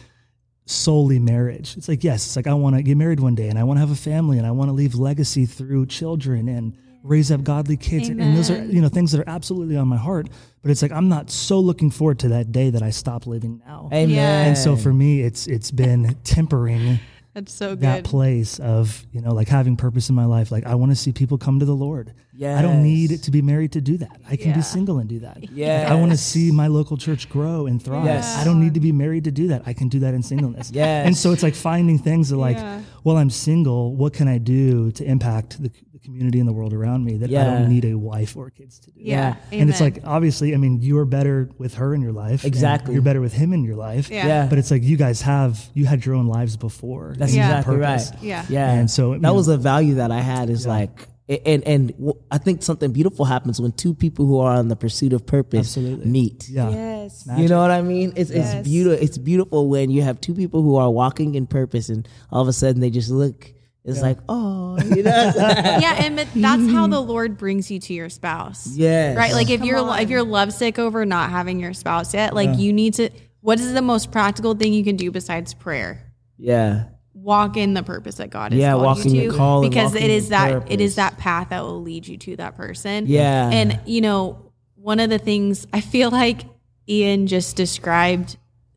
solely 0.66 1.18
marriage. 1.18 1.76
It's 1.76 1.88
like, 1.88 2.04
yes, 2.04 2.26
it's 2.26 2.36
like 2.36 2.46
I 2.46 2.54
want 2.54 2.76
to 2.76 2.82
get 2.82 2.96
married 2.96 3.20
one 3.20 3.34
day 3.34 3.48
and 3.48 3.58
I 3.58 3.64
want 3.64 3.78
to 3.78 3.80
have 3.80 3.90
a 3.90 3.96
family 3.96 4.38
and 4.38 4.46
I 4.46 4.50
want 4.52 4.68
to 4.68 4.72
leave 4.72 4.94
legacy 4.94 5.46
through 5.46 5.86
children 5.86 6.48
and 6.48 6.76
raise 7.02 7.32
up 7.32 7.42
godly 7.42 7.76
kids. 7.76 8.08
And, 8.08 8.20
and 8.20 8.36
those 8.36 8.50
are, 8.50 8.62
you 8.64 8.80
know, 8.80 8.88
things 8.88 9.12
that 9.12 9.20
are 9.20 9.28
absolutely 9.28 9.76
on 9.76 9.88
my 9.88 9.96
heart. 9.96 10.28
But 10.62 10.70
it's 10.70 10.82
like 10.82 10.92
I'm 10.92 11.08
not 11.08 11.30
so 11.30 11.58
looking 11.58 11.90
forward 11.90 12.18
to 12.20 12.28
that 12.28 12.52
day 12.52 12.70
that 12.70 12.82
I 12.82 12.90
stop 12.90 13.26
living 13.26 13.62
now. 13.66 13.88
amen 13.92 14.48
And 14.48 14.58
so 14.58 14.76
for 14.76 14.92
me, 14.92 15.22
it's 15.22 15.46
it's 15.46 15.70
been 15.70 16.16
tempering 16.24 17.00
That's 17.34 17.52
so 17.52 17.70
good. 17.70 17.80
that 17.82 18.04
place 18.04 18.58
of 18.58 19.06
you 19.12 19.20
know 19.20 19.32
like 19.32 19.48
having 19.48 19.76
purpose 19.76 20.08
in 20.08 20.14
my 20.16 20.24
life. 20.24 20.50
Like 20.50 20.66
I 20.66 20.74
want 20.74 20.90
to 20.92 20.96
see 20.96 21.12
people 21.12 21.38
come 21.38 21.58
to 21.60 21.64
the 21.64 21.74
Lord. 21.76 22.12
Yeah. 22.32 22.58
I 22.58 22.62
don't 22.62 22.82
need 22.82 23.22
to 23.22 23.30
be 23.30 23.42
married 23.42 23.72
to 23.72 23.80
do 23.80 23.98
that. 23.98 24.20
I 24.28 24.36
can 24.36 24.48
Yeah. 24.50 24.56
be 24.56 24.62
single 24.62 24.98
and 24.98 25.08
do 25.08 25.20
that. 25.20 25.38
Yes. 25.52 25.90
I 25.90 25.94
want 25.94 26.10
to 26.12 26.16
see 26.16 26.50
my 26.50 26.66
local 26.68 26.96
church 26.96 27.28
grow 27.28 27.66
and 27.66 27.82
thrive. 27.82 28.04
Yes. 28.06 28.36
I 28.38 28.44
don't 28.44 28.60
need 28.60 28.74
to 28.74 28.80
be 28.80 28.92
married 28.92 29.24
to 29.24 29.30
do 29.30 29.48
that. 29.48 29.62
I 29.66 29.72
can 29.74 29.88
do 29.88 29.98
that 30.00 30.14
in 30.14 30.22
singleness. 30.22 30.70
Yes. 30.72 31.06
And 31.06 31.16
so 31.16 31.32
it's 31.32 31.42
like 31.42 31.54
finding 31.54 31.98
things 31.98 32.30
that 32.30 32.36
like, 32.36 32.56
Yeah. 32.56 32.80
well, 33.04 33.16
I'm 33.18 33.30
single. 33.30 33.94
What 33.94 34.12
can 34.12 34.26
I 34.28 34.38
do 34.38 34.90
to 34.92 35.04
impact 35.04 35.62
the, 35.62 35.70
the 35.89 35.89
community 36.02 36.38
and 36.40 36.48
the 36.48 36.52
world 36.52 36.72
around 36.72 37.04
me 37.04 37.16
that 37.18 37.30
I 37.30 37.44
don't 37.44 37.68
need 37.68 37.84
a 37.84 37.94
wife 37.94 38.36
or 38.36 38.50
kids 38.50 38.78
to 38.80 38.90
do? 38.90 39.00
yeah. 39.02 39.36
And 39.52 39.68
it's 39.70 39.80
like 39.80 40.00
obviously, 40.04 40.54
I 40.54 40.56
mean, 40.56 40.80
you 40.82 40.98
are 40.98 41.04
better 41.04 41.48
with 41.58 41.74
her 41.74 41.94
in 41.94 42.00
your 42.02 42.12
life. 42.12 42.44
Exactly. 42.44 42.94
You're 42.94 43.02
better 43.02 43.20
with 43.20 43.32
him 43.32 43.52
in 43.52 43.64
your 43.64 43.76
life. 43.76 44.10
Yeah. 44.10 44.26
Yeah. 44.26 44.46
But 44.48 44.58
it's 44.58 44.70
like 44.70 44.82
you 44.82 44.96
guys 44.96 45.20
have 45.22 45.60
you 45.74 45.86
had 45.86 46.04
your 46.04 46.14
own 46.14 46.26
lives 46.26 46.56
before. 46.56 47.14
That's 47.18 47.34
Yeah. 47.34 47.46
exactly 47.48 47.76
Purpose. 47.76 48.10
right. 48.12 48.22
Yeah. 48.22 48.44
Yeah. 48.48 48.72
And 48.72 48.90
so, 48.90 49.16
that 49.18 49.28
you 49.28 49.34
was 49.34 49.48
a 49.48 49.56
value 49.56 49.94
that 49.96 50.10
I 50.10 50.20
had 50.20 50.50
is 50.50 50.66
like, 50.66 51.06
and, 51.28 51.62
and 51.64 51.88
w- 51.92 52.14
I 52.30 52.38
think 52.38 52.62
something 52.64 52.90
beautiful 52.92 53.24
happens 53.24 53.60
when 53.60 53.70
two 53.70 53.94
people 53.94 54.26
who 54.26 54.40
are 54.40 54.52
on 54.56 54.66
the 54.66 54.74
pursuit 54.74 55.12
of 55.12 55.24
purpose 55.26 55.76
Absolutely. 55.76 56.06
meet. 56.06 56.48
Yeah. 56.48 56.70
Yes. 56.70 57.28
You 57.36 57.46
know 57.48 57.60
what 57.60 57.70
I 57.70 57.82
mean? 57.82 58.12
It's 58.16 58.30
Yes. 58.30 58.54
it's 58.54 58.68
beautiful. 58.68 59.04
It's 59.04 59.18
beautiful 59.18 59.68
when 59.68 59.90
you 59.90 60.02
have 60.02 60.20
two 60.20 60.34
people 60.34 60.62
who 60.62 60.74
are 60.76 60.90
walking 60.90 61.36
in 61.36 61.46
purpose, 61.46 61.88
and 61.88 62.08
all 62.32 62.42
of 62.42 62.48
a 62.48 62.52
sudden 62.52 62.80
they 62.80 62.90
just 62.90 63.10
look. 63.10 63.52
It's 63.84 64.02
like, 64.02 64.18
oh, 64.28 64.78
you 64.84 65.02
know, 65.02 65.32
yeah, 65.36 65.96
and 66.04 66.16
but 66.16 66.28
that's 66.34 66.70
how 66.70 66.86
the 66.86 67.00
Lord 67.00 67.38
brings 67.38 67.70
you 67.70 67.78
to 67.80 67.94
your 67.94 68.08
spouse. 68.10 68.76
yes, 68.76 69.16
Right? 69.16 69.32
Like 69.32 69.48
if 69.50 69.60
Come 69.60 69.68
you're 69.68 69.78
on. 69.78 69.98
if 70.00 70.10
you're 70.10 70.22
lovesick 70.22 70.78
over 70.78 71.04
not 71.06 71.30
having 71.30 71.58
your 71.60 71.72
spouse 71.72 72.12
yet, 72.14 72.34
like 72.34 72.58
you 72.58 72.72
need 72.72 72.94
to 72.94 73.08
what 73.40 73.58
is 73.58 73.72
the 73.72 73.80
most 73.82 74.12
practical 74.12 74.54
thing 74.54 74.74
you 74.74 74.84
can 74.84 74.96
do 74.96 75.10
besides 75.10 75.54
prayer? 75.54 76.12
yeah, 76.36 76.84
Walk 77.14 77.56
in 77.56 77.74
the 77.74 77.82
purpose 77.82 78.16
that 78.16 78.30
God 78.30 78.52
has 78.52 78.60
Yeah, 78.60 78.72
called 78.72 78.84
walking 78.84 79.14
you 79.14 79.30
to, 79.32 79.36
call 79.36 79.62
because 79.62 79.94
it 79.94 80.10
is 80.10 80.28
your 80.30 80.38
that 80.60 80.70
it 80.72 80.80
is 80.80 80.94
that 80.96 81.16
path 81.18 81.48
that 81.50 81.62
will 81.62 81.82
lead 81.82 82.06
you 82.06 82.16
to 82.18 82.36
that 82.36 82.56
person. 82.56 83.04
Yeah. 83.06 83.48
and 83.50 83.78
you 83.86 84.00
know 84.02 84.52
one 84.74 85.00
of 85.00 85.10
the 85.10 85.18
things 85.18 85.66
I 85.72 85.80
feel 85.80 86.10
like 86.10 86.42
Ian 86.88 87.26
just 87.26 87.56
described 87.56 88.36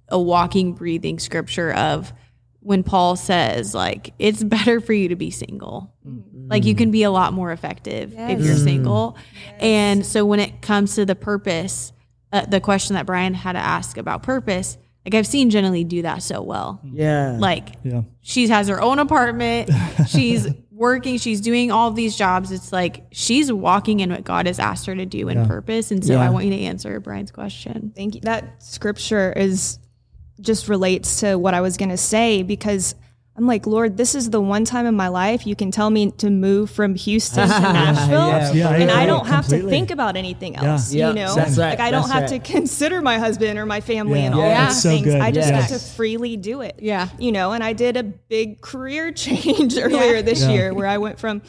a 0.10 0.20
walking, 0.20 0.74
breathing 0.74 1.20
scripture 1.20 1.72
of 1.74 2.12
when 2.64 2.82
Paul 2.84 3.16
says 3.16 3.74
like 3.76 4.14
it's 4.20 4.44
better 4.44 4.80
for 4.82 4.94
you 4.94 5.10
to 5.10 5.16
be 5.16 5.30
single. 5.32 5.94
Like 6.48 6.66
you 6.66 6.76
can 6.76 6.92
be 6.92 7.04
a 7.04 7.12
lot 7.12 7.34
more 7.34 7.52
effective 7.52 8.14
if 8.18 8.40
you're 8.42 8.56
single. 8.56 9.18
And 9.60 10.06
so 10.06 10.26
when 10.26 10.40
it 10.40 10.62
comes 10.62 10.96
to 10.96 11.06
the 11.06 11.16
purpose, 11.16 11.92
uh, 12.32 12.46
the 12.46 12.60
question 12.60 12.96
that 12.96 13.06
Brian 13.06 13.34
had 13.34 13.54
to 13.54 13.60
ask 13.60 13.98
about 13.98 14.24
purpose, 14.24 14.78
like 15.06 15.14
I've 15.16 15.28
seen 15.28 15.50
Jenna 15.50 15.72
Lee 15.72 15.84
do 15.84 16.02
that 16.04 16.24
so 16.24 16.42
well. 16.42 16.80
yeah, 16.84 17.38
Like 17.40 17.70
Yeah. 17.84 18.02
she 18.22 18.48
has 18.48 18.68
her 18.70 18.82
own 18.82 19.00
apartment. 19.00 19.70
She's 20.08 20.48
working. 20.72 21.18
She's 21.18 21.40
doing 21.42 21.72
all 21.72 21.92
these 21.92 22.16
jobs. 22.18 22.52
It's 22.52 22.72
like 22.74 23.06
she's 23.12 23.52
walking 23.54 24.00
in 24.00 24.10
what 24.10 24.24
God 24.24 24.48
has 24.48 24.58
asked 24.60 24.86
her 24.88 24.96
to 24.96 25.06
do 25.06 25.30
in 25.30 25.38
Yeah. 25.38 25.46
purpose. 25.48 25.92
And 25.92 26.04
so 26.04 26.14
Yeah. 26.14 26.22
I 26.26 26.30
want 26.30 26.46
you 26.46 26.52
to 26.52 26.60
answer 26.62 27.00
Brian's 27.00 27.32
question. 27.32 27.92
Thank 27.96 28.16
you. 28.16 28.22
That 28.22 28.62
scripture 28.64 29.32
is 29.34 29.78
just 30.42 30.68
relates 30.68 31.20
to 31.22 31.36
what 31.36 31.54
I 31.54 31.62
was 31.62 31.78
going 31.78 31.90
to 31.90 31.98
say 31.98 32.44
because 32.44 32.96
I'm 33.36 33.48
like, 33.48 33.66
Lord, 33.66 33.98
this 33.98 34.14
is 34.14 34.30
the 34.30 34.40
one 34.40 34.64
time 34.64 34.86
in 34.86 34.96
my 34.96 35.08
life 35.08 35.48
you 35.48 35.56
can 35.56 35.72
tell 35.72 35.90
me 35.90 36.12
to 36.12 36.30
move 36.30 36.70
from 36.70 36.94
Houston 36.94 37.48
to 37.48 37.60
Nashville, 37.60 38.28
Yeah, 38.28 38.52
Yeah, 38.52 38.70
I 38.70 38.78
and 38.78 38.92
I 38.92 39.06
don't 39.08 39.26
have 39.26 39.46
completely. 39.46 39.72
to 39.72 39.76
think 39.76 39.90
about 39.92 40.16
anything 40.18 40.56
else. 40.56 40.94
Yeah, 40.94 41.10
You 41.10 41.16
know, 41.16 41.34
that's 41.36 41.58
right, 41.58 41.72
like 41.72 41.80
I 41.80 41.90
don't 41.90 42.10
have 42.12 42.30
right. 42.30 42.42
to 42.44 42.52
consider 42.52 43.02
my 43.02 43.18
husband 43.18 43.58
or 43.58 43.66
my 43.66 43.82
family 43.82 44.20
Yeah. 44.20 44.26
and 44.28 44.36
all 44.36 44.42
Yeah. 44.42 44.66
those 44.68 44.84
so 44.84 44.90
things. 44.90 45.06
good. 45.06 45.20
I 45.20 45.32
just 45.32 45.50
Yes. 45.50 45.72
get 45.72 45.80
to 45.80 45.84
freely 45.84 46.38
do 46.38 46.62
it. 46.62 46.76
Yeah. 46.80 47.10
you 47.18 47.32
know, 47.32 47.54
and 47.54 47.64
I 47.64 47.74
did 47.74 47.98
a 47.98 48.04
big 48.04 48.62
career 48.62 49.12
change 49.26 49.78
earlier 49.80 50.22
this 50.22 50.42
Yeah. 50.42 50.50
year 50.52 50.74
where 50.76 50.88
I 50.88 51.00
went 51.00 51.18
from 51.18 51.42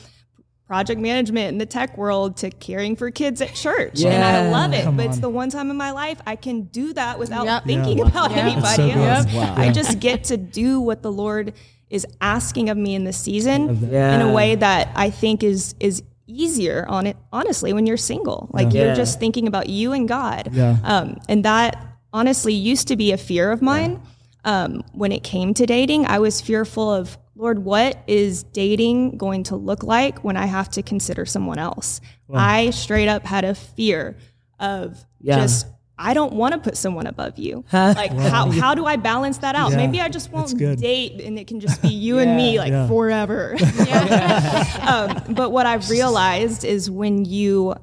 project 0.74 1.00
management 1.00 1.50
in 1.52 1.58
the 1.58 1.66
tech 1.66 1.96
world 1.96 2.36
to 2.36 2.50
caring 2.50 2.96
for 2.96 3.08
kids 3.08 3.40
at 3.40 3.54
church. 3.54 4.02
And 4.02 4.24
I 4.24 4.50
love 4.50 4.72
it. 4.72 4.82
Come 4.82 4.96
but 4.96 5.06
it's 5.06 5.18
the 5.20 5.28
one 5.28 5.48
time 5.48 5.70
in 5.70 5.76
my 5.76 5.92
life 5.92 6.20
I 6.26 6.34
can 6.34 6.62
do 6.62 6.92
that 6.94 7.16
without 7.16 7.46
Yep. 7.46 7.64
thinking 7.64 7.98
Yeah. 7.98 8.06
about 8.08 8.32
Yeah. 8.32 8.38
anybody 8.38 8.92
so 8.92 9.00
else. 9.00 9.32
Wow. 9.32 9.54
I 9.56 9.70
just 9.70 10.00
get 10.00 10.24
to 10.24 10.36
do 10.36 10.80
what 10.80 11.00
the 11.02 11.12
Lord 11.12 11.52
is 11.90 12.04
asking 12.20 12.70
of 12.70 12.76
me 12.76 12.96
in 12.96 13.04
this 13.04 13.16
season 13.16 13.88
Yeah. 13.88 14.16
in 14.16 14.20
a 14.28 14.32
way 14.32 14.56
that 14.56 14.88
I 14.96 15.10
think 15.10 15.44
is 15.44 15.76
is 15.78 16.02
easier 16.26 16.84
on 16.88 17.06
it 17.06 17.16
honestly 17.32 17.72
when 17.72 17.86
you're 17.86 17.96
single. 17.96 18.48
Like 18.52 18.72
Yeah. 18.72 18.86
you're 18.86 18.94
just 18.96 19.20
thinking 19.20 19.46
about 19.46 19.68
you 19.68 19.92
and 19.92 20.08
God. 20.08 20.48
Yeah. 20.52 20.78
Um, 20.82 21.18
and 21.28 21.44
that 21.44 21.76
honestly 22.12 22.52
used 22.52 22.88
to 22.88 22.96
be 22.96 23.12
a 23.12 23.16
fear 23.16 23.52
of 23.52 23.62
mine. 23.62 24.00
Um, 24.44 24.82
when 24.92 25.12
it 25.12 25.22
came 25.22 25.54
to 25.54 25.66
dating, 25.66 26.04
I 26.06 26.18
was 26.18 26.40
fearful 26.40 26.90
of, 26.92 27.16
Lord, 27.36 27.58
what 27.64 28.02
is 28.06 28.42
dating 28.44 29.16
going 29.16 29.42
to 29.44 29.56
look 29.56 29.82
like 29.82 30.22
when 30.22 30.36
I 30.36 30.46
have 30.46 30.68
to 30.70 30.82
consider 30.82 31.26
someone 31.26 31.58
else? 31.58 32.00
I 32.32 32.70
straight 32.70 33.08
up 33.08 33.24
had 33.24 33.44
a 33.44 33.54
fear 33.54 34.16
of 34.60 35.04
Yeah. 35.20 35.36
just, 35.40 35.66
I 35.98 36.14
don't 36.14 36.34
want 36.34 36.54
to 36.54 36.60
put 36.60 36.76
someone 36.76 37.06
above 37.08 37.38
you. 37.38 37.64
Like, 37.72 38.12
how, 38.12 38.50
how 38.50 38.74
do 38.74 38.86
I 38.86 38.96
balance 38.96 39.38
that 39.38 39.54
out? 39.56 39.70
Yeah. 39.72 39.78
Maybe 39.78 40.00
I 40.00 40.08
just 40.08 40.30
won't 40.32 40.56
date 40.56 41.20
and 41.20 41.38
it 41.38 41.46
can 41.48 41.58
just 41.60 41.82
be 41.82 41.88
you 41.88 42.18
and 42.18 42.36
me 42.42 42.58
like 42.58 42.70
Yeah. 42.70 42.86
forever. 42.88 43.56
um, 44.86 45.34
but 45.34 45.50
what 45.50 45.66
I've 45.66 45.90
realized 45.90 46.64
is 46.64 46.90
when 46.90 47.24
you 47.24 47.74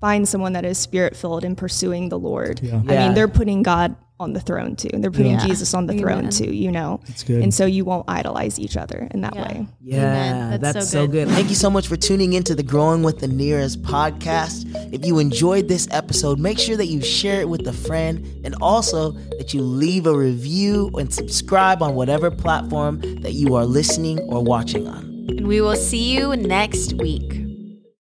find 0.00 0.28
someone 0.28 0.52
that 0.54 0.64
is 0.64 0.78
spirit 0.78 1.16
filled 1.16 1.44
and 1.44 1.56
pursuing 1.56 2.08
the 2.08 2.18
Lord, 2.18 2.60
Yeah. 2.62 2.82
I 2.88 2.92
Yeah. 2.94 3.04
mean, 3.06 3.14
they're 3.14 3.28
putting 3.28 3.62
God 3.62 3.96
on 4.20 4.32
the 4.32 4.40
throne 4.40 4.76
too. 4.76 4.88
and 4.92 5.02
They're 5.02 5.10
putting 5.10 5.32
Yeah. 5.32 5.44
Jesus 5.46 5.74
on 5.74 5.86
the 5.86 5.94
throne 5.98 6.30
too, 6.30 6.54
you 6.54 6.70
know? 6.70 7.00
That's 7.08 7.24
good. 7.24 7.42
And 7.42 7.52
so 7.52 7.66
you 7.66 7.84
won't 7.84 8.08
idolize 8.08 8.60
each 8.60 8.76
other 8.76 9.08
in 9.10 9.22
that 9.22 9.34
way. 9.34 9.66
Yeah, 9.82 10.56
that's, 10.56 10.74
That's 10.74 10.90
so, 10.90 11.00
so 11.02 11.06
good. 11.08 11.26
good. 11.26 11.34
Thank 11.34 11.48
you 11.48 11.56
so 11.56 11.68
much 11.68 11.88
for 11.88 11.96
tuning 11.96 12.32
into 12.34 12.54
the 12.54 12.62
Growing 12.62 13.02
with 13.02 13.18
the 13.18 13.26
Nhiras 13.26 13.76
podcast. 13.76 14.66
If 14.94 15.04
you 15.04 15.18
enjoyed 15.18 15.66
this 15.68 15.88
episode, 15.90 16.38
make 16.38 16.58
sure 16.60 16.76
that 16.76 16.86
you 16.86 17.02
share 17.02 17.40
it 17.40 17.48
with 17.48 17.66
a 17.66 17.72
friend 17.72 18.24
and 18.44 18.54
also 18.62 19.10
that 19.38 19.52
you 19.52 19.62
leave 19.62 20.06
a 20.06 20.16
review 20.16 20.90
and 20.94 21.12
subscribe 21.12 21.82
on 21.82 21.94
whatever 21.96 22.30
platform 22.30 23.00
that 23.22 23.32
you 23.32 23.56
are 23.56 23.64
listening 23.64 24.20
or 24.20 24.42
watching 24.44 24.86
on. 24.86 25.04
And 25.28 25.48
we 25.48 25.60
will 25.60 25.76
see 25.76 26.14
you 26.16 26.36
next 26.36 26.92
week. 26.94 27.43